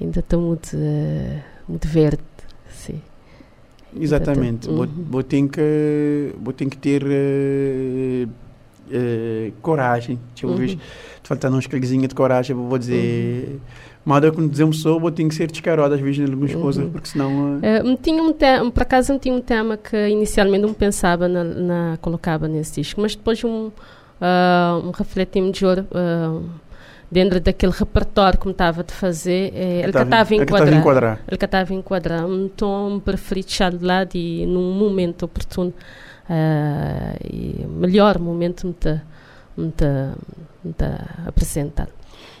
[0.00, 2.22] Ainda está muito, uh, muito verde,
[2.70, 3.00] sim.
[3.98, 4.68] Exatamente.
[4.68, 4.86] Uhum.
[5.10, 10.18] Vou, ter que, vou ter que ter uh, uh, coragem.
[10.34, 10.56] Deixa eu uhum.
[10.56, 10.78] ver.
[11.22, 13.48] Falta uns cliquezinhos de coragem, vou dizer...
[13.48, 16.62] Uhum mas quando dizemos eu tenho que ser descarado às vezes em algumas uhum.
[16.62, 17.56] coisas, porque senão...
[17.56, 17.92] Uh...
[17.92, 21.42] Uh, tinha um tema, por acaso não tinha um tema que inicialmente não pensava na,
[21.42, 25.84] na colocava nesse disco, mas depois um, uh, um refletir melhor
[27.10, 31.20] dentro daquele repertório que me estava a fazer, eh, ele estava a enquadrar.
[31.26, 32.24] Ele estava a enquadrar.
[32.28, 35.72] Então preferi deixar de lado e num momento oportuno,
[36.28, 39.02] uh, e melhor momento me está
[39.56, 39.72] me
[40.64, 40.74] me
[41.26, 41.88] apresentar.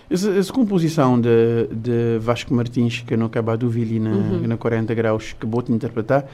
[0.08, 4.46] Essa, essa, composição de, de Vasco Martins, que eu não acabei de ouvir na, uhum.
[4.46, 6.24] na 40 graus, que vou-te interpretar,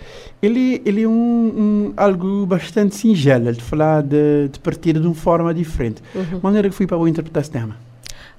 [0.42, 5.14] ele, ele é um, um, algo bastante singelo, de falar de, de partir de uma
[5.14, 6.02] forma diferente.
[6.14, 6.40] Uhum.
[6.42, 7.76] maneira que fui para eu interpretar esse tema?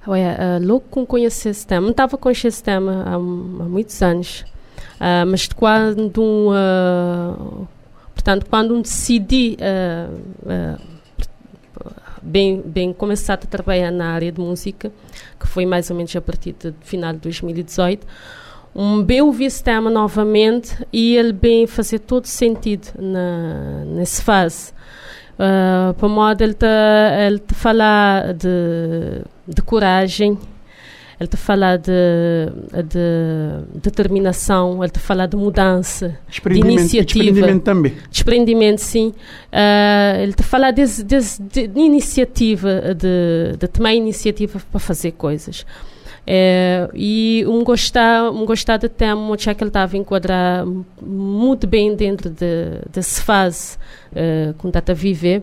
[0.06, 4.00] Olha, uh, logo que conheci esse tema, não estava com esse tema há, há muitos
[4.02, 4.44] anos,
[5.00, 7.66] uh, mas quando, uh,
[8.14, 10.93] portanto, quando decidi uh,
[12.24, 14.90] bem, bem começar a trabalhar na área de música,
[15.38, 18.06] que foi mais ou menos a partir do final de 2018.
[18.74, 24.72] Um bem ouvir esse tema novamente e ele bem fazer todo sentido na, nessa fase.
[25.34, 26.66] Uh, para modo ele te,
[27.26, 30.38] ele te falar de, de coragem,
[31.18, 31.92] ele te fala de,
[32.82, 37.24] de determinação, ele te fala de mudança, de iniciativa.
[37.24, 37.94] Desprendimento também.
[38.10, 39.08] Desprendimento, sim.
[39.52, 45.64] Uh, ele te fala de, de, de iniciativa, de, de tomar iniciativa para fazer coisas.
[46.26, 50.64] É, e um gostar, um gostar de tema, já que ele estava a enquadrar
[51.02, 53.76] muito bem dentro de, dessa fase
[54.12, 55.42] uh, que está a viver.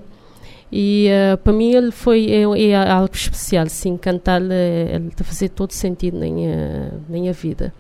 [0.72, 5.24] E uh, para mim ele foi é, é, algo especial, sim, cantar eh, ele está
[5.24, 7.74] a fazer todo sentido na minha, na minha vida.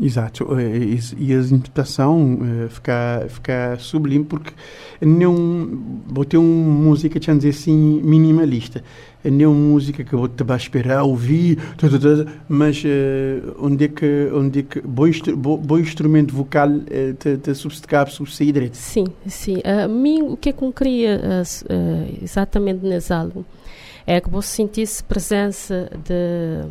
[0.00, 4.52] Exato, eh, e a interpretação fica, fica sublime porque
[5.00, 8.82] não vou ter uma música, deixa dizer assim, minimalista
[9.30, 11.58] nem uma música que eu te esperar ouvir,
[12.48, 16.68] mas uh, onde é que, onde é que bom, bom, instrumento vocal
[17.18, 18.76] te, te substituir subsair direito?
[18.76, 19.60] Sim, sim.
[19.64, 21.42] A mim, o que é que eu queria
[22.22, 23.44] exatamente nesse álbum
[24.06, 26.68] é que você sentisse presença de,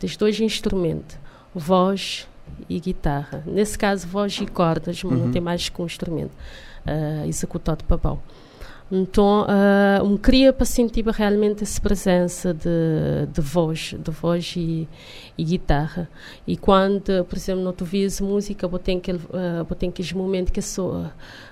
[0.00, 1.18] dos dois instrumentos,
[1.54, 2.26] voz
[2.68, 3.42] e guitarra.
[3.46, 5.26] Nesse caso, voz e cordas, mas uhum.
[5.26, 6.32] não tem mais que um instrumento
[6.86, 8.22] uh, executado para pau.
[8.90, 14.88] Então, uh, um queria para sentir realmente essa presença de, de voz, de voz e,
[15.36, 16.08] e guitarra.
[16.46, 20.62] E quando, por exemplo, não tu ouvis música, tenho aquele, uh, tenho aquele momento que
[20.62, 21.04] sou,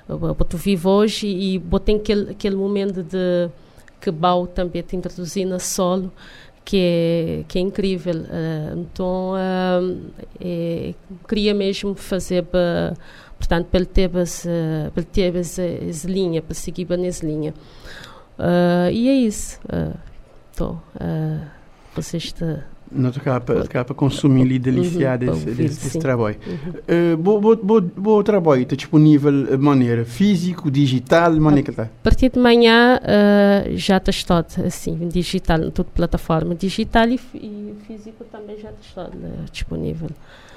[0.08, 3.50] uh, tu ouvir voz e, tenho aquele, aquele momento de
[4.00, 6.12] que Bau também te introduzir na solo,
[6.64, 8.14] que é, que é incrível.
[8.14, 10.00] Uh, então, uh,
[10.40, 10.94] é,
[11.28, 12.94] queria mesmo fazer para
[13.44, 17.52] Portanto, para ter essa, para ter essa, essa linha, para seguir nessa linha.
[18.38, 19.60] Uh, e é isso.
[19.64, 21.46] Uh, uh,
[21.94, 22.73] vocês estão.
[22.94, 26.36] Não tocar para, para consumir e deliciar uhum, desse, desse, desse trabalho.
[26.46, 27.14] Uhum.
[27.14, 31.84] Uh, bo, bo, bo, bo trabalho está disponível de maneira físico, digital, maneira que está?
[31.84, 37.74] A partir de manhã uh, já está todo assim, digital, toda plataforma digital e, e
[37.86, 40.08] físico também já está uh, disponível.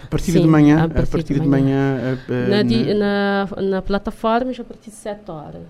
[0.04, 0.84] A partir Sim, de manhã?
[0.84, 2.18] A partir, a partir de, manhã.
[2.26, 5.62] De manhã na, di, na, na, plataforma já a partir de 7 horas.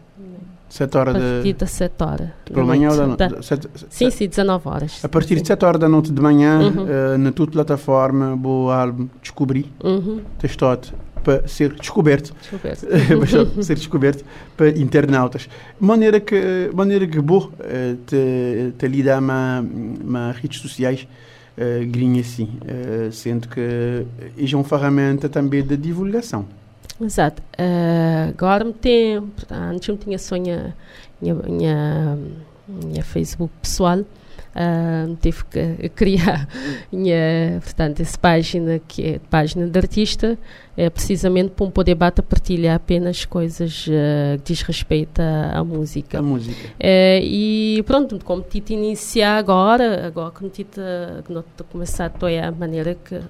[0.70, 2.30] 7 horas a partir de 7 horas.
[2.46, 3.70] Pela manhã ou da noite?
[3.90, 5.04] Sim, sim, 19 horas.
[5.04, 5.42] A partir sim.
[5.42, 6.84] de 7 horas da noite de manhã, uhum.
[6.84, 10.22] uh, na tua plataforma, vou álbum descobrir, uhum.
[10.38, 12.34] textote, para ser descoberto.
[12.40, 12.86] Descoberto.
[13.56, 15.50] para ser descoberto para internautas.
[15.80, 21.08] Maneira que, maneira que vou uh, te, te lidar com redes sociais
[21.58, 23.60] uh, grinha assim, uh, sendo que
[24.38, 26.46] é uma ferramenta também de divulgação.
[27.00, 27.42] Exato.
[27.60, 30.76] Uh, agora me tem, antes não tinha só minha,
[31.22, 32.18] minha,
[32.68, 34.04] minha, Facebook pessoal,
[34.58, 36.48] Uh, tive que criar
[36.92, 40.36] minha, portanto, essa página que é página de artista,
[40.76, 46.18] é precisamente para poder bater partilhar apenas coisas uh, que diz respeito à, à música.
[46.18, 46.70] A música.
[46.70, 50.82] Uh, e pronto, como Tito iniciar agora, agora que Tito
[51.24, 53.22] que começar a a maneira que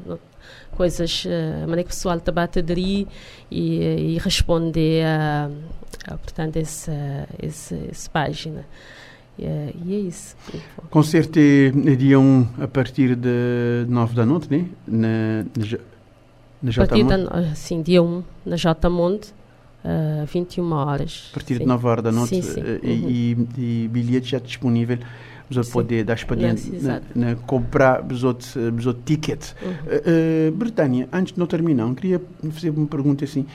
[0.72, 3.06] coisas, uh, a maneira que o pessoal está a aderir
[3.52, 5.50] e, e responder a,
[6.08, 8.66] a portanto, essa, essa, essa página.
[9.40, 10.36] É, e é isso.
[10.90, 14.66] Concerto é dia 1 a partir de 9 da noite, né?
[14.88, 15.78] Na, na,
[16.62, 19.28] na J da, sim, dia 1 na J Monde,
[19.86, 21.30] uh, 21 horas.
[21.32, 21.60] A partir sim.
[21.60, 22.42] de 9 horas da noite.
[22.42, 22.62] Sim, sim.
[22.62, 22.80] Uh, uhum.
[22.84, 24.98] e, e, bilhete já disponível.
[25.50, 28.54] Você poder dar expediente, na, na, comprar outros
[29.06, 29.54] ticket.
[29.62, 29.72] Uhum.
[29.72, 32.22] Uh, uh, Britânia, antes de não terminar, queria
[32.52, 33.46] fazer uma pergunta assim.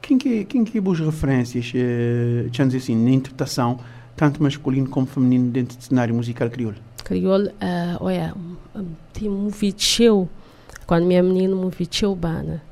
[0.00, 3.80] Quem que, quem que é boas referências, uh, dizer assim, na interpretação
[4.16, 6.76] tanto masculino como feminino dentro do cenário musical crioulo?
[7.04, 8.34] Crioulo, uh, olha,
[9.12, 10.28] tem um vídeo
[10.86, 12.62] quando minha menina me vídeo bana.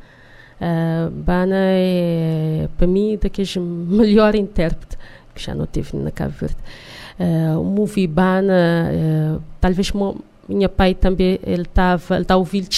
[0.60, 4.96] Uh, bana é, para mim, daqueles melhor intérprete
[5.34, 6.56] que já não teve na Cabo Verde.
[7.18, 8.90] Uh, o movie Bana,
[9.36, 9.92] uh, talvez
[10.48, 12.68] minha pai também, ele estava ele tá ouvindo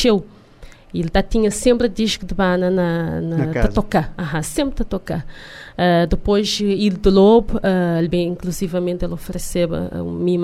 [1.01, 4.15] ele tá, tinha sempre disco de banda na, na, na tocar.
[4.43, 5.27] Sempre a tocar.
[5.77, 10.39] Uh, depois, ele de Lobo, uh, ele bem, inclusivamente, ele ofereceu a uh, mim,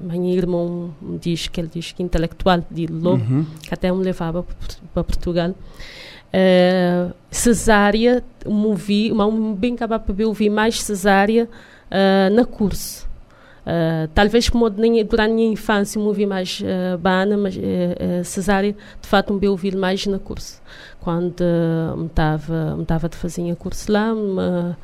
[0.00, 3.46] minha irmã, um, um disco, aquele disco intelectual de Lobo, uhum.
[3.62, 4.44] que até me levava
[4.92, 5.50] para Portugal.
[5.50, 11.48] Uh, cesárea, movi, mas bem capaz de ouvir mais cesárea
[11.90, 13.09] uh, na curso.
[13.60, 18.24] Uh, talvez como durante a minha infância me ouvi mais uh, bana, mas uh, uh,
[18.24, 20.60] cesárea, de fato me ouvi mais na curso.
[20.98, 24.74] Quando uh, me estava de fazer curso lá, me,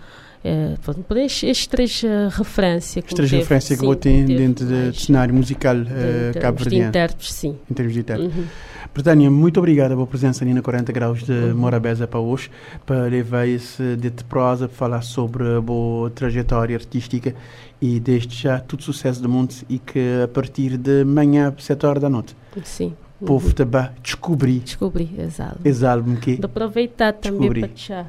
[0.47, 0.75] é,
[1.09, 5.75] por estes três uh, referências que três referências que vou ter dentro do cenário musical
[5.77, 6.85] uh, cabo-verdiano.
[6.85, 7.57] De intérpretes, sim.
[7.69, 8.37] Em termos de intérpretes.
[8.37, 8.45] Uhum.
[8.95, 11.55] Britânia, muito obrigada pela presença ali na 40 Graus de uhum.
[11.57, 12.49] Morabeza para hoje,
[12.87, 17.35] para levar esse de prosa, para falar sobre a boa trajetória artística
[17.81, 22.03] e desde já todo sucesso do mundo e que a partir de manhã, 7 horas
[22.03, 22.95] da noite, Sim.
[23.21, 23.53] o povo uhum.
[23.53, 25.61] também descobrir descobrir álbum.
[25.65, 28.07] Esse álbum que de aproveitar também para,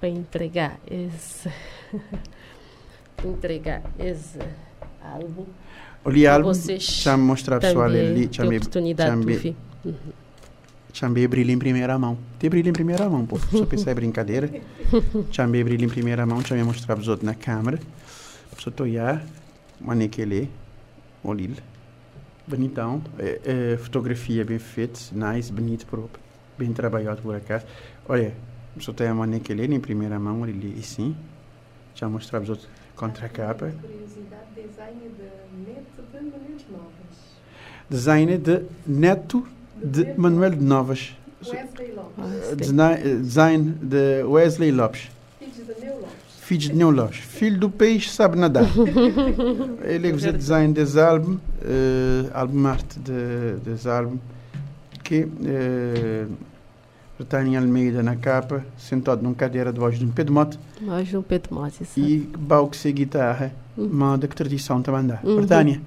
[0.00, 1.50] para entregar esse
[3.24, 4.38] entregar esse
[5.02, 5.46] álbum.
[6.04, 9.56] Olha, álbum, já mostrar pessoal ali, já me oportunidade de ouvir.
[10.92, 12.18] Chamei brilho em primeira mão.
[12.38, 13.38] Tem brilho em primeira mão, pô.
[13.38, 14.50] Só pensar é brincadeira.
[15.32, 17.78] Chamei brilho em primeira mão, chamei mostrar para os outros na câmera.
[18.62, 19.20] Só estou olhar,
[19.80, 20.48] manequele,
[21.24, 21.56] olhar.
[22.46, 23.02] Bonitão.
[23.18, 26.22] É, é, fotografia bem feita, nice, bonito próprio.
[26.56, 27.66] Bem trabalhado por acaso.
[28.08, 28.32] Olha,
[28.78, 31.16] só estou a manequele em primeira mão, olha e sim.
[31.96, 33.72] Já mostrar para os outros contra a capa.
[33.80, 37.18] Curiosidade, design de Neto de Manuel de Novas.
[37.90, 41.16] Design de Neto de Manuel de Novas.
[41.44, 42.56] Wesley Lopes.
[42.56, 45.10] Design de Wesley Lopes.
[45.40, 46.21] Filho de Neu Lopes.
[47.22, 48.64] Filho do peixe sabe nadar.
[49.84, 54.18] Ele é o design desse álbum, uh, álbum arte de, desse álbum,
[55.02, 56.28] que uh,
[57.56, 60.58] Almeida na capa, sentado numa cadeira de voz de um Pedro Mote.
[60.84, 63.88] Voz de um Pedro Mote, E balco sem guitarra, uhum.
[63.92, 65.20] manda que tradição também dá.
[65.22, 65.80] Uhum.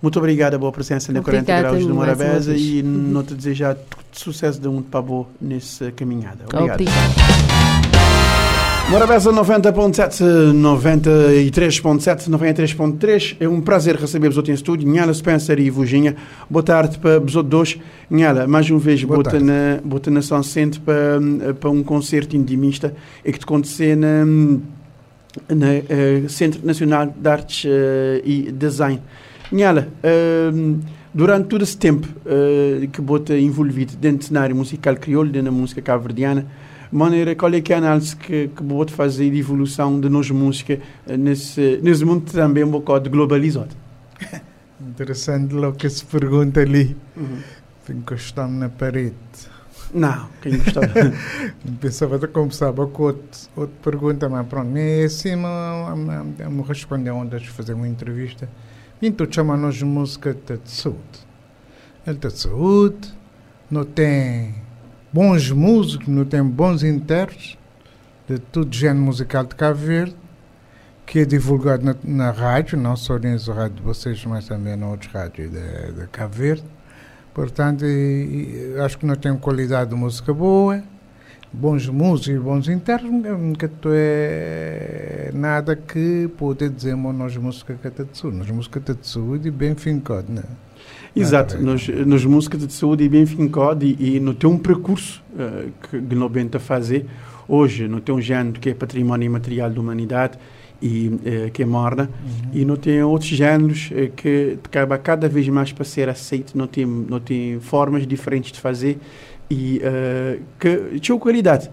[0.00, 3.76] Muito obrigada pela presença na 40 graus de Morabeza e não te desejar
[4.12, 6.44] sucesso de um para boa nessa caminhada.
[6.46, 7.47] Obrigado.
[8.90, 10.22] Morabeza 90.7,
[10.54, 13.36] 93.7, 93.3.
[13.38, 14.88] É um prazer receber-vos em estúdio.
[14.88, 16.16] Nhala Spencer e Vuginha.
[16.48, 17.78] Boa tarde para vos dois.
[18.10, 21.20] Nhala, mais uma vez, boa bota na, bota na São Centro para,
[21.60, 25.66] para um concerto intimista e que te acontecer na, na
[26.24, 27.68] uh, Centro Nacional de Artes uh,
[28.24, 29.02] e Design.
[29.52, 30.78] Nhala, uh,
[31.12, 35.56] durante todo esse tempo uh, que bota envolvido dentro do cenário musical crioulo, dentro da
[35.58, 36.46] música cabo-verdiana,
[36.90, 40.32] maneira, qual é que é a análise que, que bota fazer de evolução de nossa
[40.32, 43.74] música uh, nesse, nesse mundo também um bocado globalizado?
[44.80, 46.96] Interessante o que se pergunta ali.
[47.16, 47.40] Uhum.
[47.90, 49.14] Encostamos na parede.
[49.92, 50.82] Não, quem gostou?
[51.80, 57.40] Pensava que começava com outra, outra pergunta, mas pronto, me assim, me, respondeu ontem a
[57.40, 58.48] fazer uma entrevista.
[59.00, 60.98] Então chamamos de música de saúde.
[62.06, 63.14] Ele está de saúde,
[63.70, 64.54] não tem
[65.12, 67.58] bons músicos, não tem bons intérpretes
[68.28, 70.16] de todo género musical de Cabo Verde,
[71.06, 74.88] que é divulgado na, na rádio, não só nessa rádio de vocês, mas também na
[74.88, 76.64] outra rádio de, de Cabo Verde.
[77.32, 80.82] Portanto, e, e, acho que nós temos qualidade de música boa,
[81.52, 88.30] bons músicos bons internos, nunca é nada que pode dizer nós música Katatsu.
[88.30, 90.42] Nós música Katatsu e bem fincado, né?
[91.14, 95.22] Exato, nós, nós música de saúde e bem fincado e, e não tem um percurso
[95.32, 97.06] uh, que, que nós tenta fazer
[97.48, 100.38] hoje, não tem um género que é património imaterial da humanidade
[100.80, 102.50] e uh, que é morna uhum.
[102.52, 106.66] e não tem outros géneros uh, que acaba cada vez mais para ser aceito, não
[106.66, 108.98] tem, não tem formas diferentes de fazer
[109.50, 111.70] e uh, que tinha qualidade.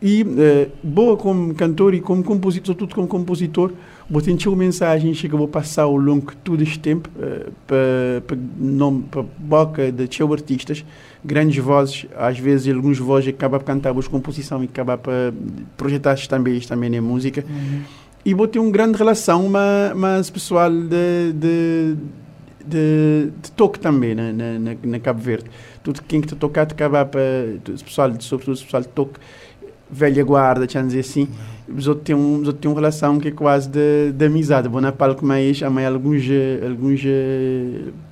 [0.00, 3.72] E uh, boa como cantor e como compositor, tudo como compositor,
[4.10, 9.20] vou tentar uma mensagem que vou passar ao longo de todo este tempo uh, para
[9.20, 10.84] a boca de teu artistas,
[11.24, 15.32] grandes vozes, às vezes alguns vozes acabam a cantar a composição e acabam para
[15.76, 17.44] projetar também também na música.
[17.48, 17.82] Uhum.
[18.24, 21.96] E vou ter uma grande relação, mas, mas pessoal de, de,
[22.66, 25.50] de, de toque também na, na, na Cabo Verde.
[25.82, 27.20] Tudo quem que te tocar te acaba para
[27.68, 29.18] o pessoal sobretudo o pessoal de toque
[29.90, 31.28] velha guarda deixa dizer assim
[31.68, 34.68] os outros têm um outros têm uma relação que é quase de, de amizade.
[34.68, 36.22] Vou na palco mais há mais alguns
[36.68, 37.00] alguns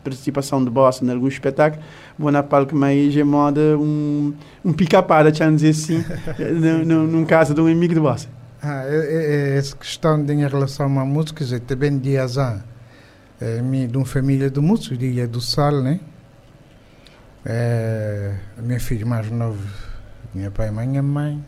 [0.03, 1.85] participação de bossa em alguns espetáculos.
[2.19, 4.33] Vou na palco mais é moda um
[4.65, 6.05] um pica-pada deixa dizer assim
[6.87, 8.29] num, num caso de um amigo de bossa.
[8.63, 12.63] Ah, é, é, é essa questão de em relação à música, dizer, também de azar,
[13.41, 15.99] é, de uma família de músicos, de do Sal, né?
[17.45, 19.57] É, minha filha mais nova,
[20.35, 21.43] minha pai e minha mãe,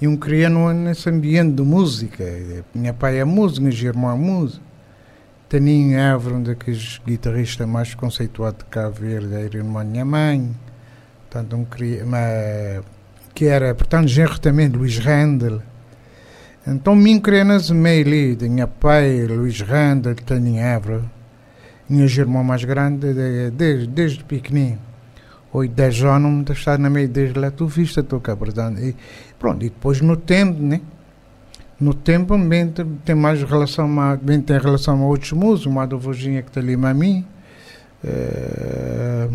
[0.00, 2.24] e um criando nesse ambiente de música.
[2.74, 4.62] Minha pai é músico, meu irmão é músico.
[5.48, 10.54] Taninho Évora, um daqueles guitarristas mais conceituados de Cabo Verde, era irmão da minha mãe.
[11.30, 11.66] Portanto, um,
[13.34, 15.62] que era, portanto, genro também Luís Rendel.
[16.66, 21.13] Então, me criei nesse meio ali, de minha pai, Luís Rendel, Taninho Évora.
[21.88, 23.12] Minha irmã mais grande,
[23.50, 24.78] desde, desde pequenino
[25.54, 28.94] oito, dez anos, estar na meio desde lá, tu viste a tocar, portanto, e
[29.38, 30.80] pronto, e depois no tempo, né?
[31.80, 32.72] No tempo, bem,
[33.04, 33.88] tem mais relação,
[34.20, 37.24] bem tem relação a outros músicos, uma do Vozinha que está ali a mim,
[38.02, 39.28] é,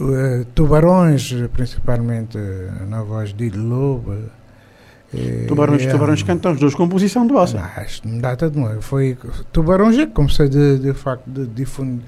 [0.00, 2.38] é, tubarões, principalmente
[2.88, 4.16] na voz de Lobo.
[5.16, 7.62] É, tubarões, é, Tubarões cantam duas composições do Bossa.
[8.04, 9.16] Não, data de foi
[9.52, 12.02] Tubarões é como se de, de facto de difundir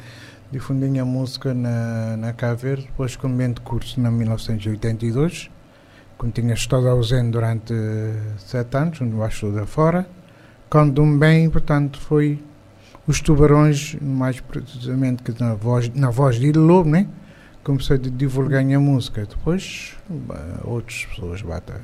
[0.50, 5.50] difundi a música na, na Cabo depois com de curso em 1982,
[6.16, 7.74] quando tinha estado ausente durante
[8.38, 10.06] sete anos, onde eu estudar fora.
[10.70, 12.42] Quando um bem, portanto, foi
[13.06, 17.06] os tubarões, mais precisamente que na voz, na voz de Lobo, né?
[17.62, 19.26] comecei a divulgar a música.
[19.26, 19.96] Depois,
[20.64, 21.76] outras pessoas batem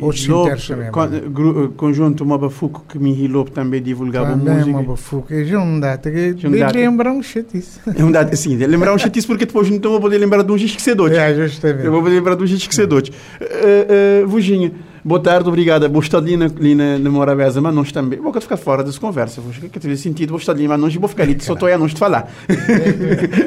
[0.00, 0.90] Outros também.
[0.90, 4.60] Con, conjunto Mabafuco que me hilou também divulgava também música.
[4.60, 5.34] Também Mabafuco.
[5.34, 7.78] É um data que lembrar um chatice.
[7.94, 8.56] É um data, sim.
[8.56, 11.12] Lembrar um chatice porque depois não vou poder lembrar de um esquecedor.
[11.12, 11.84] É, justamente.
[11.84, 13.02] Eu vou poder lembrar de um esquecedor.
[13.02, 14.72] Uh, uh, Vuginha,
[15.04, 15.88] boa tarde, obrigada.
[15.88, 18.18] Vou estar ali na, ali na, na Morabeza, mas nós também.
[18.18, 19.42] Vou ficar fora dessa conversa.
[19.42, 21.74] Vou que teve sentido, vou estar ali, mas não vou ficar ali, só estou aí
[21.74, 22.32] a nós de falar.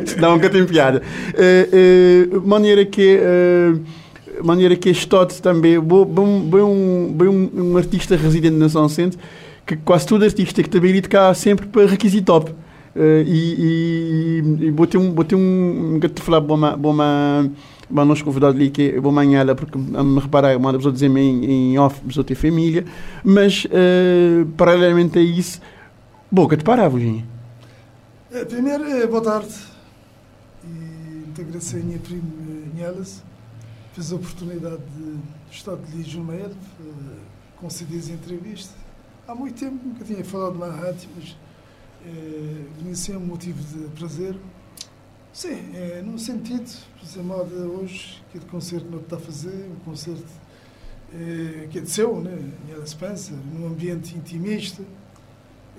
[0.06, 1.02] Senão nunca tem piada.
[1.34, 3.20] Uh, uh, maneira que...
[3.20, 4.05] Uh,
[4.43, 9.19] maneira que este Todd também, bem, um, bem um, um, artista residente na São Centro,
[9.65, 12.51] que quase todo artista que também cá sempre para requisito top.
[12.51, 16.95] Uh, e, e, e botei um, botei um, que te falar, bom, bom,
[17.89, 21.77] bom, nós convidado ali que bom manhã porque me reparar, manda pessoa dizer em, em
[21.77, 22.86] off, pessoa ter família,
[23.23, 25.59] mas uh, paralelamente a isso,
[26.31, 27.25] boca te parava, Virginia.
[28.31, 29.53] É, primeiro, boa tarde.
[30.63, 32.23] E muito agradecer a minha prima
[32.73, 33.21] Nielas
[33.96, 35.20] fiz a oportunidade de
[35.50, 37.18] estar de Lígio Meir, uh,
[37.56, 38.76] concedi as entrevistas.
[39.26, 41.36] Há muito tempo nunca tinha falado na rádio, mas
[42.78, 44.36] vinha ser um motivo de prazer.
[45.34, 46.70] Sim, é, num sentido,
[47.00, 50.26] por exemplo, moda hoje, que é de concerto não está a fazer, um concerto
[51.14, 52.38] é, que é de seu, né,
[52.68, 54.84] em Ela Spencer, num ambiente intimista.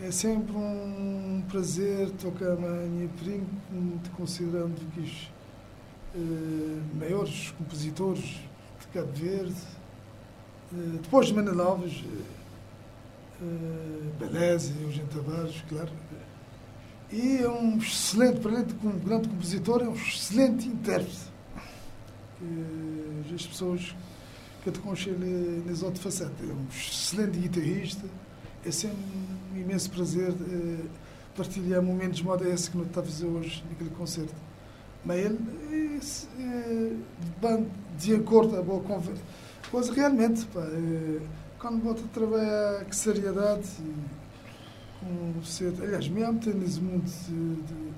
[0.02, 3.46] É sempre um prazer tocar a minha prima,
[4.16, 5.00] considerando que
[6.16, 8.24] eh, maiores compositores
[8.80, 9.54] de Cabo Verde,
[10.72, 12.04] uh, depois de Manuel Alves,
[13.42, 15.90] uh, Beleza, Eugênio Tavares, claro.
[17.12, 21.36] E é um excelente, para além de um grande compositor, é um excelente intérprete.
[23.34, 23.94] As pessoas
[24.64, 25.20] que te conchegam
[25.66, 26.48] nas outras facetas.
[26.48, 28.06] É um excelente guitarrista.
[28.64, 28.96] É sempre
[29.54, 30.34] um imenso prazer
[31.36, 34.45] partilhar momentos de moda esse que não está a fazer hoje naquele concerto.
[35.06, 36.00] Mas ele
[36.40, 37.62] é,
[37.96, 39.22] de acordo com a conversa.
[39.70, 41.20] Pois realmente, pá, é,
[41.58, 43.68] quando bota a trabalhar com seriedade
[45.00, 45.82] com cedo.
[45.82, 47.96] Aliás, mesmo tendo nesse mundo de, de,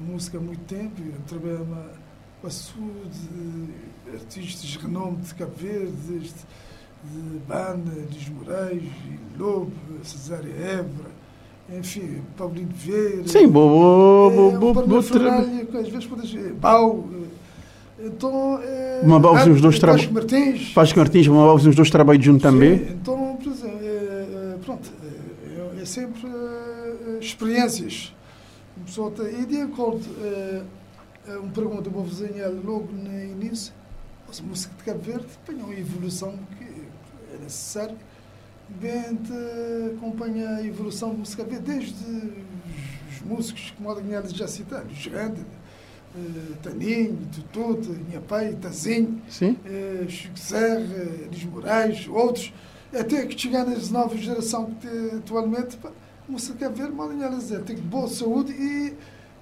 [0.00, 1.98] música há muito tempo, eu trabalho
[2.40, 8.92] passou de artistas de renome de Cabo Verde, de, de Bana, Luís Moraes,
[9.36, 9.72] Lobo,
[10.04, 11.10] Cesária Évora,
[11.76, 13.28] enfim, Paulinho Vieira.
[13.28, 17.06] Sim, boa, é, boa, boa, às vezes podes Bau.
[18.00, 19.02] Então, é,
[19.50, 20.06] os dois trabalhos.
[20.10, 20.72] Martins.
[20.72, 22.74] Vasco Martins, base os dois trabalhos junto também.
[22.90, 24.90] Então, por exemplo, é, pronto,
[25.76, 28.14] é, é sempre é, experiências.
[28.86, 30.62] E de acordo, é,
[31.36, 33.74] uma pergunta, vou desenhar logo no início,
[34.28, 36.64] a música de Cabo Verde tem uma evolução que
[37.34, 37.96] é necessária
[38.68, 41.94] bem de acompanha a evolução música desde
[43.10, 44.00] os músicos que modo
[44.36, 52.08] já citaram, os grandes, uh, Taninho, Tututa, Minha Pai, Tazinho, uh, Chico Serra, Luís Moraes,
[52.08, 52.52] outros,
[52.92, 55.90] até que chegar nas novas gerações que tem atualmente, pá,
[56.28, 58.94] música ver modo dizer, tem boa saúde e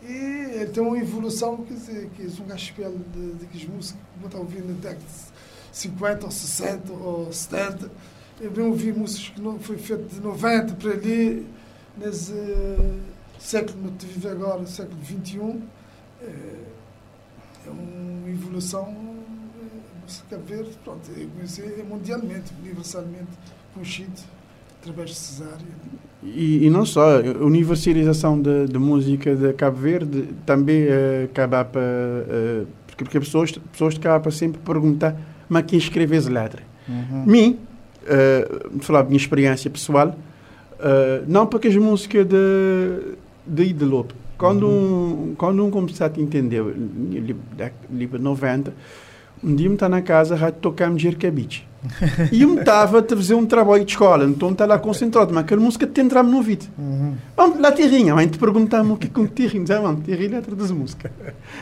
[0.08, 4.26] e tem uma evolução quer dizer, que é um gaspelo de, de, de músicas que
[4.26, 7.90] estar ouvindo na década de 50 ou 60 ou 70
[8.40, 11.46] eu bem ouvi músicas que não foi feito de 90 para ali,
[11.96, 12.94] nesse uh,
[13.38, 15.60] século que vive agora, século XXI.
[16.22, 16.26] É,
[17.66, 23.30] é uma evolução uh, música verde, pronto, é, é mundialmente, universalmente
[23.74, 24.22] conhecido
[24.80, 25.66] através de Cesária.
[26.22, 31.64] E, e, não só, a universalização da, da música de Cabo Verde também uh, acaba
[31.64, 31.80] para.
[31.82, 35.16] Uh, porque, porque pessoas, pessoas acabam sempre perguntar,
[35.48, 36.64] mas quem escreve as letras?
[36.88, 37.26] Uhum.
[37.26, 37.58] Mim,
[38.06, 44.14] uh, falar da minha experiência pessoal, uh, não porque as músicas de, de Lope.
[44.38, 45.30] Quando, uhum.
[45.30, 46.62] um, quando um começar a entender,
[47.90, 48.74] livro 90,
[49.42, 51.66] um dia me está na casa, tocar me Jerkabich.
[52.32, 55.60] e eu estava a fazer um trabalho de escola, então está lá concentrado, mas aquela
[55.60, 56.66] música te entrava no ouvido.
[56.78, 57.14] Uhum.
[57.36, 60.36] Vamos lá, terrinha, mas te perguntamos o que é um terrinho, dizia, vamos, terrinho é
[60.36, 61.10] letra das músicas.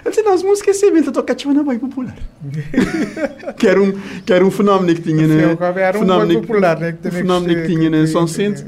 [0.04, 2.16] Eu disse, não, as músicas é sempre tocar tipo na boi popular.
[3.56, 3.92] que, era um,
[4.24, 5.56] que era um fenómeno que tinha, né?
[5.76, 6.96] Era um fenómeno popular, né?
[7.00, 8.64] Que fenómeno que, tinha na São Centro,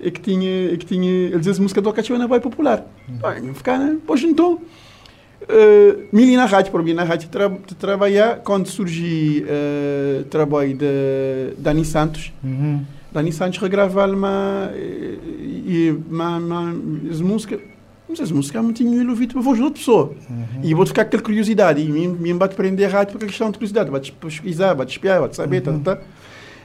[0.00, 2.84] e que tinha, que tinha, ele dizia, as músicas toca na boi popular.
[3.08, 3.54] Uhum.
[3.54, 3.96] Ficar, né?
[4.06, 4.60] Pois então
[5.42, 11.54] uh, mili na rádio, para mim na rádio tra trabalhar quando surgiu uh, trabalho de
[11.58, 12.32] Dani Santos.
[12.42, 12.84] Uhum.
[13.12, 16.74] Dani Santos regravava uma e uma, uma
[17.10, 17.60] as músicas
[18.10, 20.12] mas as músicas não tinham ouvido a voz de outra pessoa.
[20.28, 20.60] Uhum.
[20.64, 21.80] E vou ficar com aquela curiosidade.
[21.80, 23.88] E me, me bate prender a rádio por questão de curiosidade.
[23.88, 25.78] Bate pesquisar, bate espiar, bate saber, uhum.
[25.78, 26.02] tá, tá.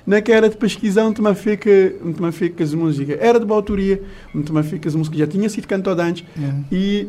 [0.08, 1.70] Naquela de pesquisar, onde me fica,
[2.04, 3.18] me fica as músicas.
[3.20, 4.02] Era de boa autoria,
[4.34, 6.26] onde me fica as músicas já tinha sido cantado antes.
[6.36, 6.64] Uhum.
[6.72, 7.08] E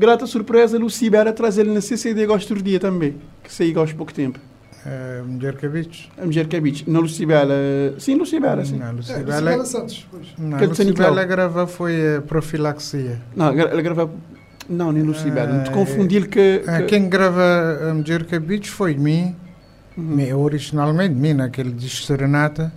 [0.00, 3.94] grata surpresa, Lucy era trazer ele na CCD gosto do dia também, que saí gosto
[3.94, 4.40] pouco tempo.
[4.80, 6.10] Uh, mulher Cabich?
[6.16, 6.88] A Mulher Cabich.
[6.88, 7.54] Não Lucibela.
[7.98, 8.78] Sim, Lucibela, sim.
[8.78, 9.52] Não, Lucibela.
[9.52, 10.28] É, Santos, pois.
[10.38, 13.20] Não, Lucibela grava foi a profilaxia.
[13.36, 14.10] Não, ela grava.
[14.66, 15.52] Não, nem Lucibela.
[15.52, 16.82] Não te confundir que, que.
[16.84, 19.36] Quem grava a Mulher Cabich foi mim.
[19.98, 20.38] Uhum.
[20.38, 22.72] originalmente, mim, naquele disco Serenata.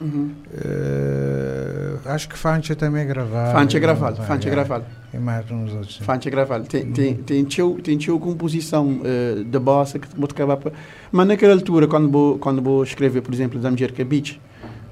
[0.00, 0.32] Uhum.
[0.52, 3.52] Uh, acho que Fancha também gravava.
[3.52, 5.03] Fancha gravava, Fancha gravava.
[5.14, 5.96] E mais uns outros.
[5.98, 6.64] Fancha gravava.
[6.64, 10.72] Tem, tem, tem, teu, tem composição uh, de bossa que vou tocar para.
[11.12, 14.40] Mas naquela altura, quando vou, quando vou escrever, por exemplo, da Mulher Beach,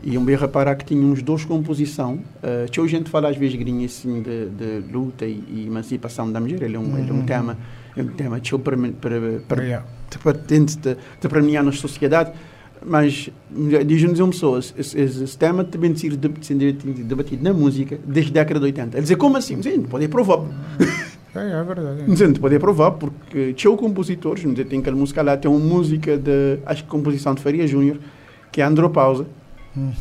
[0.01, 2.21] e um bem reparar que tinha uns dois composição.
[2.43, 6.41] Uh, tinha gente fala às vezes grinha assim de, de luta e, e, emancipação da
[6.41, 6.63] mulher.
[6.63, 6.99] Ele é um, uhum.
[6.99, 7.27] ele é um uhum.
[7.27, 7.59] tema,
[7.97, 9.87] é um tema que para, para, para, yeah.
[10.23, 12.33] para, para, de, de premiar na sociedade
[12.85, 13.31] mas
[13.87, 18.67] diz-nos uma pessoa, esse, esse tema também ser debatido na música desde a década de
[18.67, 18.97] 80.
[18.97, 19.63] Ele diz, como assim?
[19.63, 20.45] Sim, pode provar.
[21.35, 22.03] É, é verdade.
[22.07, 26.59] Não pode provar, porque tinha compositores, não tem aquela música lá, tem uma música de,
[26.67, 27.97] acho que composição de Faria Júnior,
[28.53, 29.27] que é Andropausa.
[29.75, 29.93] Hum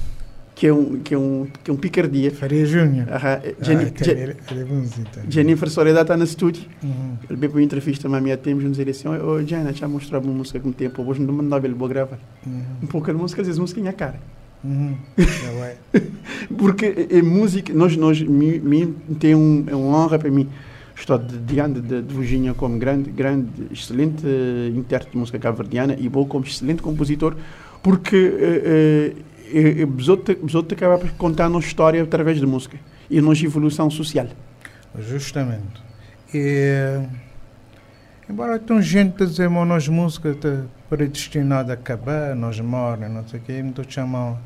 [0.62, 2.30] que é um, que é um, que é um picardia.
[2.30, 3.08] Faria Júnior.
[3.10, 6.66] Ah, Jenny, ah, ele, ele é bonzinho Jennifer Soledad está no estúdio.
[6.84, 7.18] Uhum.
[7.28, 10.24] Ele veio para uma entrevista mas minha tempo, nos disse assim, ô Jenna, já mostrava
[10.24, 12.20] uma música com tempo, hoje não mandava ele, vou gravar.
[12.46, 12.62] Uhum.
[12.84, 14.20] Um pouco de música, às vezes música em a cara.
[14.64, 14.96] Uhum.
[16.56, 20.48] Porque é música, nós, nós, mim, tem um, é uma honra para mim
[20.96, 26.08] estou diante de, de Virginia como grande, grande, excelente uh, intérprete de música cabo-verdiana e
[26.08, 27.36] vou como excelente compositor,
[27.82, 32.78] porque uh, uh, e, e acaba por contar uma história através da música
[33.10, 34.28] e uma evolução social.
[35.00, 35.82] Justamente.
[36.34, 37.02] E,
[38.30, 43.28] embora tenha gente a dizer que nós música está predestinada a acabar, nós morremos, não
[43.28, 44.38] sei o quê, muito chamam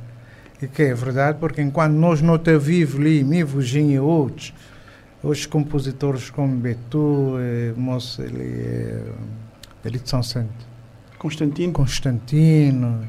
[0.61, 4.53] e que é verdade, porque enquanto nós não estamos vivos ali, me Virginia e outros,
[5.21, 9.01] os compositores como Betu, eh, moço, ele
[9.83, 10.49] ele de São Santo.
[11.19, 11.73] Constantino.
[11.73, 13.05] Constantino.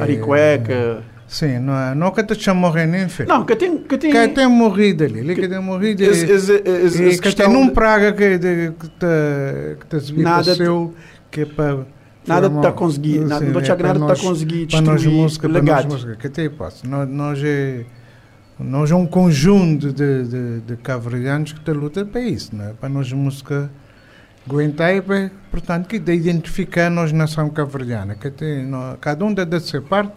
[0.00, 1.02] Aricueca.
[1.32, 3.26] Sim, não, é, não que te morrer nem filho.
[3.26, 4.12] Não, que tem, que tem...
[4.12, 7.14] Que tem morrido ali, que tem morrido ali.
[7.14, 10.94] E que tem um praga que, de, que te, que te nada seu,
[11.30, 11.86] que é para
[12.26, 15.48] Nada está a conseguir, nada, não é nada está a conseguir destruir para nós música,
[15.48, 15.88] legado.
[15.88, 16.86] Para nós que até posso.
[16.86, 17.86] Nós, nós é
[18.60, 22.72] nós é um conjunto de, de, de cavalianos que está luta para isso, não é?
[22.74, 23.70] Para nós música
[24.46, 24.92] aguentar,
[25.50, 30.12] portanto, que de identificar nós nação caverdiana, que tem, nós, cada um deve ser parte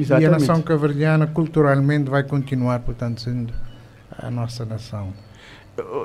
[0.00, 0.30] Exatamente.
[0.30, 3.52] e a nação caverdiana culturalmente vai continuar, portanto, sendo
[4.18, 5.12] a nossa nação.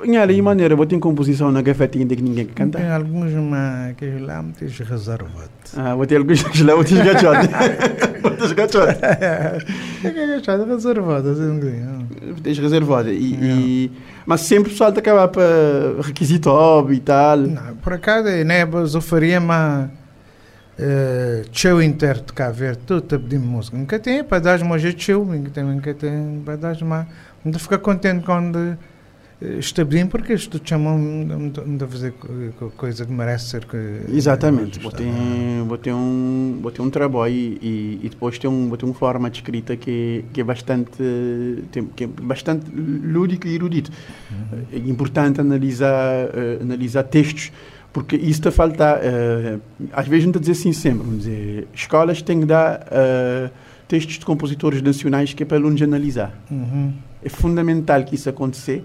[0.04, 2.78] Em ali maneira, vou ter composição na gafetinha de que ninguém canta?
[2.78, 5.50] Tem alguns, mas que lá me tens reservado.
[5.76, 7.48] Ah, vou ter alguns que lá gachote.
[8.22, 8.98] Vou ter gachote.
[9.04, 9.58] É
[10.04, 11.60] é gachote, reservado, assim,
[12.42, 13.10] Tens reservado.
[13.10, 13.92] E, e,
[14.24, 15.42] mas sempre o pessoal te acaba para
[16.02, 16.48] requisito
[16.90, 17.38] e tal.
[17.38, 19.90] Não, por acaso, né, eu faria, mas...
[20.78, 23.76] Uh, tchau inter de cá ver tudo a pedir música.
[23.78, 27.08] Nunca tem para dar uma tchau nunca tem para dar uma
[27.42, 28.76] não ficar contente quando
[29.40, 32.14] está bem porque estou chamando a fazer
[32.76, 33.66] coisa que merece ser
[34.08, 34.78] exatamente.
[34.80, 35.04] vou ter
[35.66, 38.94] vou ter um vou ter um trabalho e, e depois tem um vou ter uma
[38.94, 41.02] forma de escrita que que é bastante
[41.70, 43.90] tem, que é bastante lúdico e erudito.
[44.30, 44.58] Uhum.
[44.72, 47.52] é importante analisar uh, analisar textos
[47.96, 49.58] porque isso está a faltar uh,
[49.90, 53.50] às vezes não está a dizer assim sempre vamos dizer escolas têm que dar uh,
[53.88, 56.92] textos de compositores nacionais que é para alunos analisar uhum.
[57.24, 58.82] é fundamental que isso aconteça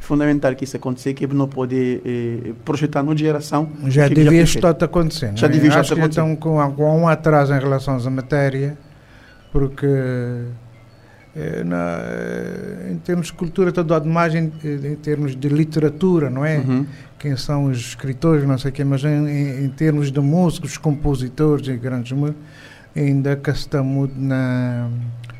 [0.00, 3.68] fundamental que isso aconteça, que não pode eh, projetar numa geração.
[3.88, 5.36] Já devia estar acontecendo.
[5.36, 6.08] Já devia estar acontecendo.
[6.08, 8.78] Estão com, com um atraso em relação à matéria,
[9.52, 9.86] porque
[11.64, 16.58] na, eh, em termos de cultura, toda a imagem, em termos de literatura, não é?
[16.58, 16.86] Uhum.
[17.18, 21.76] Quem são os escritores, não sei quem, mas em, em termos de músicos, compositores e
[21.76, 22.42] grandes músicos,
[22.96, 24.88] ainda que está muito na,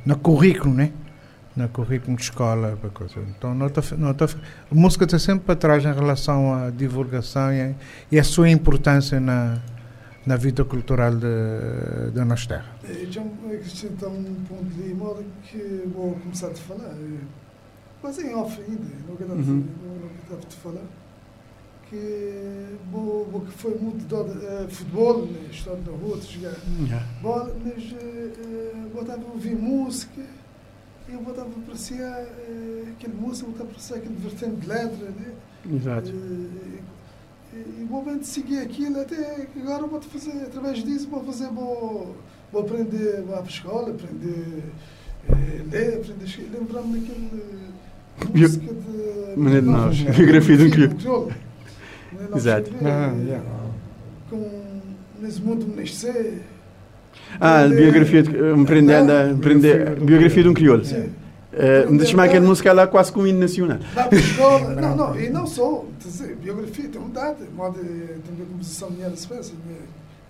[0.04, 0.90] na currículo, não é?
[1.58, 2.78] no currículo de escola.
[2.94, 3.14] Coisa.
[3.36, 4.26] Então, nota, nota,
[4.70, 7.74] a música está sempre para trás em relação à divulgação e,
[8.12, 9.58] e a sua importância na,
[10.28, 11.14] na vida cultural
[12.12, 12.70] da nossa terra.
[13.10, 16.94] Já acrescentar um ponto de modo que vou começar a falar,
[18.02, 19.64] mas em off ainda, não quero uhum.
[20.48, 20.84] te falar,
[21.88, 22.76] que
[23.46, 27.06] que foi muito de uh, futebol, né, estar na rua, jogar yeah.
[27.22, 30.22] bola, mas uh, botava a ouvir música
[31.08, 35.32] eu botava para si uh, aquele eu botava para si aquele vertente de letra, né?
[35.72, 36.10] Exato.
[36.10, 36.78] Uh,
[37.54, 41.48] e, o momento de seguir aquilo, até que agora vou fazer, através disso, vou fazer,
[41.48, 42.16] vou,
[42.52, 44.62] vou aprender, vou para a escola, aprender
[45.28, 47.30] uh, ler, aprender a lembrar-me daquele
[48.34, 49.38] música de...
[49.38, 51.32] Maneira de nós, biografia de um crioulo.
[52.34, 52.70] Exato.
[52.82, 53.44] Ah, yeah.
[54.28, 54.80] Com,
[55.20, 56.42] nesse mundo me nascer
[57.40, 59.68] ah, a biografia de, um prendenda, prende,
[60.00, 60.84] biografia de um crioulo.
[60.84, 61.10] Sim.
[61.58, 63.78] Uh, me deixa aquela música lá quase como hino nacional.
[64.80, 65.84] Não, não, e não só,
[66.40, 69.54] biografia, tem um dado, modo, tem uma composição minha da Suécia,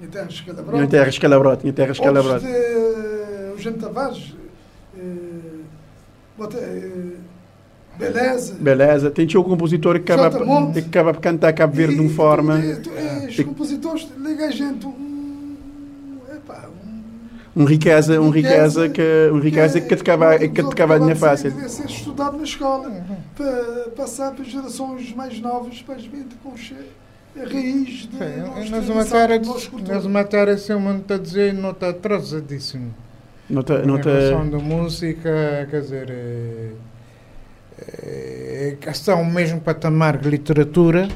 [0.00, 0.72] minha terra escalabrota.
[0.72, 2.46] Minha terra escalabrota, minha terra escalabrota.
[3.54, 4.34] O Jean Tavares,
[7.98, 8.54] Beleza.
[8.54, 9.10] Beleza.
[9.10, 12.60] Tem o compositor que acaba, que acaba de cantar Cabo Verde de uma forma.
[13.28, 15.18] Os compositores ligam a gente um
[17.64, 21.50] riqueza, um riqueza que, um riqueza que, que acaba, que acaba de fácil.
[21.50, 23.16] Deve ser estudado na escola uhum.
[23.36, 28.88] para passar para gerações mais novas para as ver com a raiz de é, nós
[28.88, 29.40] matéria,
[29.86, 32.94] nós matéria se o mundo está a dizer não está atrasadíssimo.
[33.48, 34.10] Não está, não está...
[34.10, 36.70] da música, quer dizer, é,
[38.02, 41.08] é, questão mesmo para tomar literatura.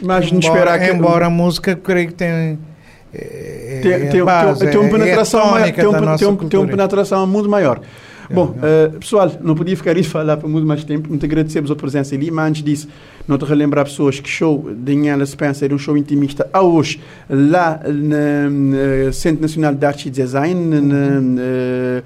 [0.00, 0.90] Mas embora, esperar que...
[0.90, 2.58] embora a música creio que tem
[3.14, 6.60] é, tem, é tem, base, tem, tem, uma penetração, é tem, um, tem, um, tem
[6.60, 7.80] uma penetração muito maior.
[8.32, 11.08] Bom, uh, pessoal, não podia ficar aí falar por muito mais tempo.
[11.08, 12.88] Muito agradecemos a presença ali, mas antes disso,
[13.26, 17.80] não te relembrar pessoas que show de Inhala Spencer, um show intimista a hoje, lá
[17.86, 20.94] no Centro Nacional de Arte e Design, no
[21.36, 22.02] uh,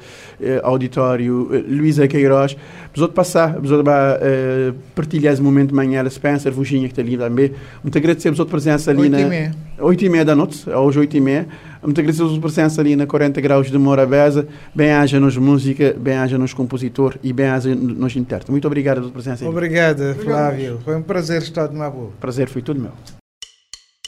[0.63, 2.57] auditório Luísa Queiroz.
[2.97, 7.03] Precisou de passar, precisou de uh, partilhar esse momento de manhã, Spencer, Vuginha, que está
[7.03, 7.53] ali também.
[7.83, 9.53] Muito agradecemos a sua presença ali 8 na.
[9.79, 11.47] 8 e meia da noite, hoje 8 e meia.
[11.83, 14.49] Muito agradecemos a sua presença ali na 40 Graus de Morabeza.
[14.75, 18.51] Bem-haja-nos música, bem-haja-nos compositor e bem-haja-nos intérprete.
[18.51, 19.47] Muito obrigado pela presença.
[19.47, 20.81] Obrigado, Flávio.
[20.83, 22.13] Foi um prazer estar de Mabu.
[22.21, 22.93] Prazer foi tudo meu.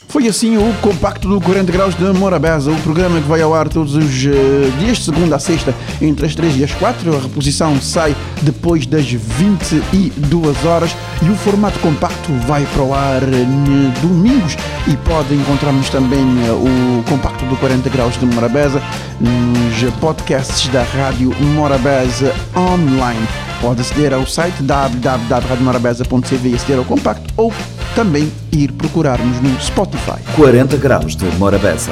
[0.07, 3.69] Foi assim o compacto do 40 Graus de Morabeza, o programa que vai ao ar
[3.69, 7.15] todos os uh, dias, segunda a sexta, entre as 3 e as 4.
[7.15, 13.23] A reposição sai depois das 22 horas e o formato compacto vai para o ar
[13.23, 14.55] uh, domingos.
[14.87, 18.81] E pode encontrarmos também uh, o compacto do 40 Graus de Morabeza
[19.19, 23.27] nos podcasts da Rádio Morabeza online.
[23.61, 27.53] Pode aceder ao site www.radiomorabeza.cv e aceder ao compacto ou
[27.93, 30.21] também ir procurarmos no Spotify.
[30.35, 31.91] 40 graus de Morabeza.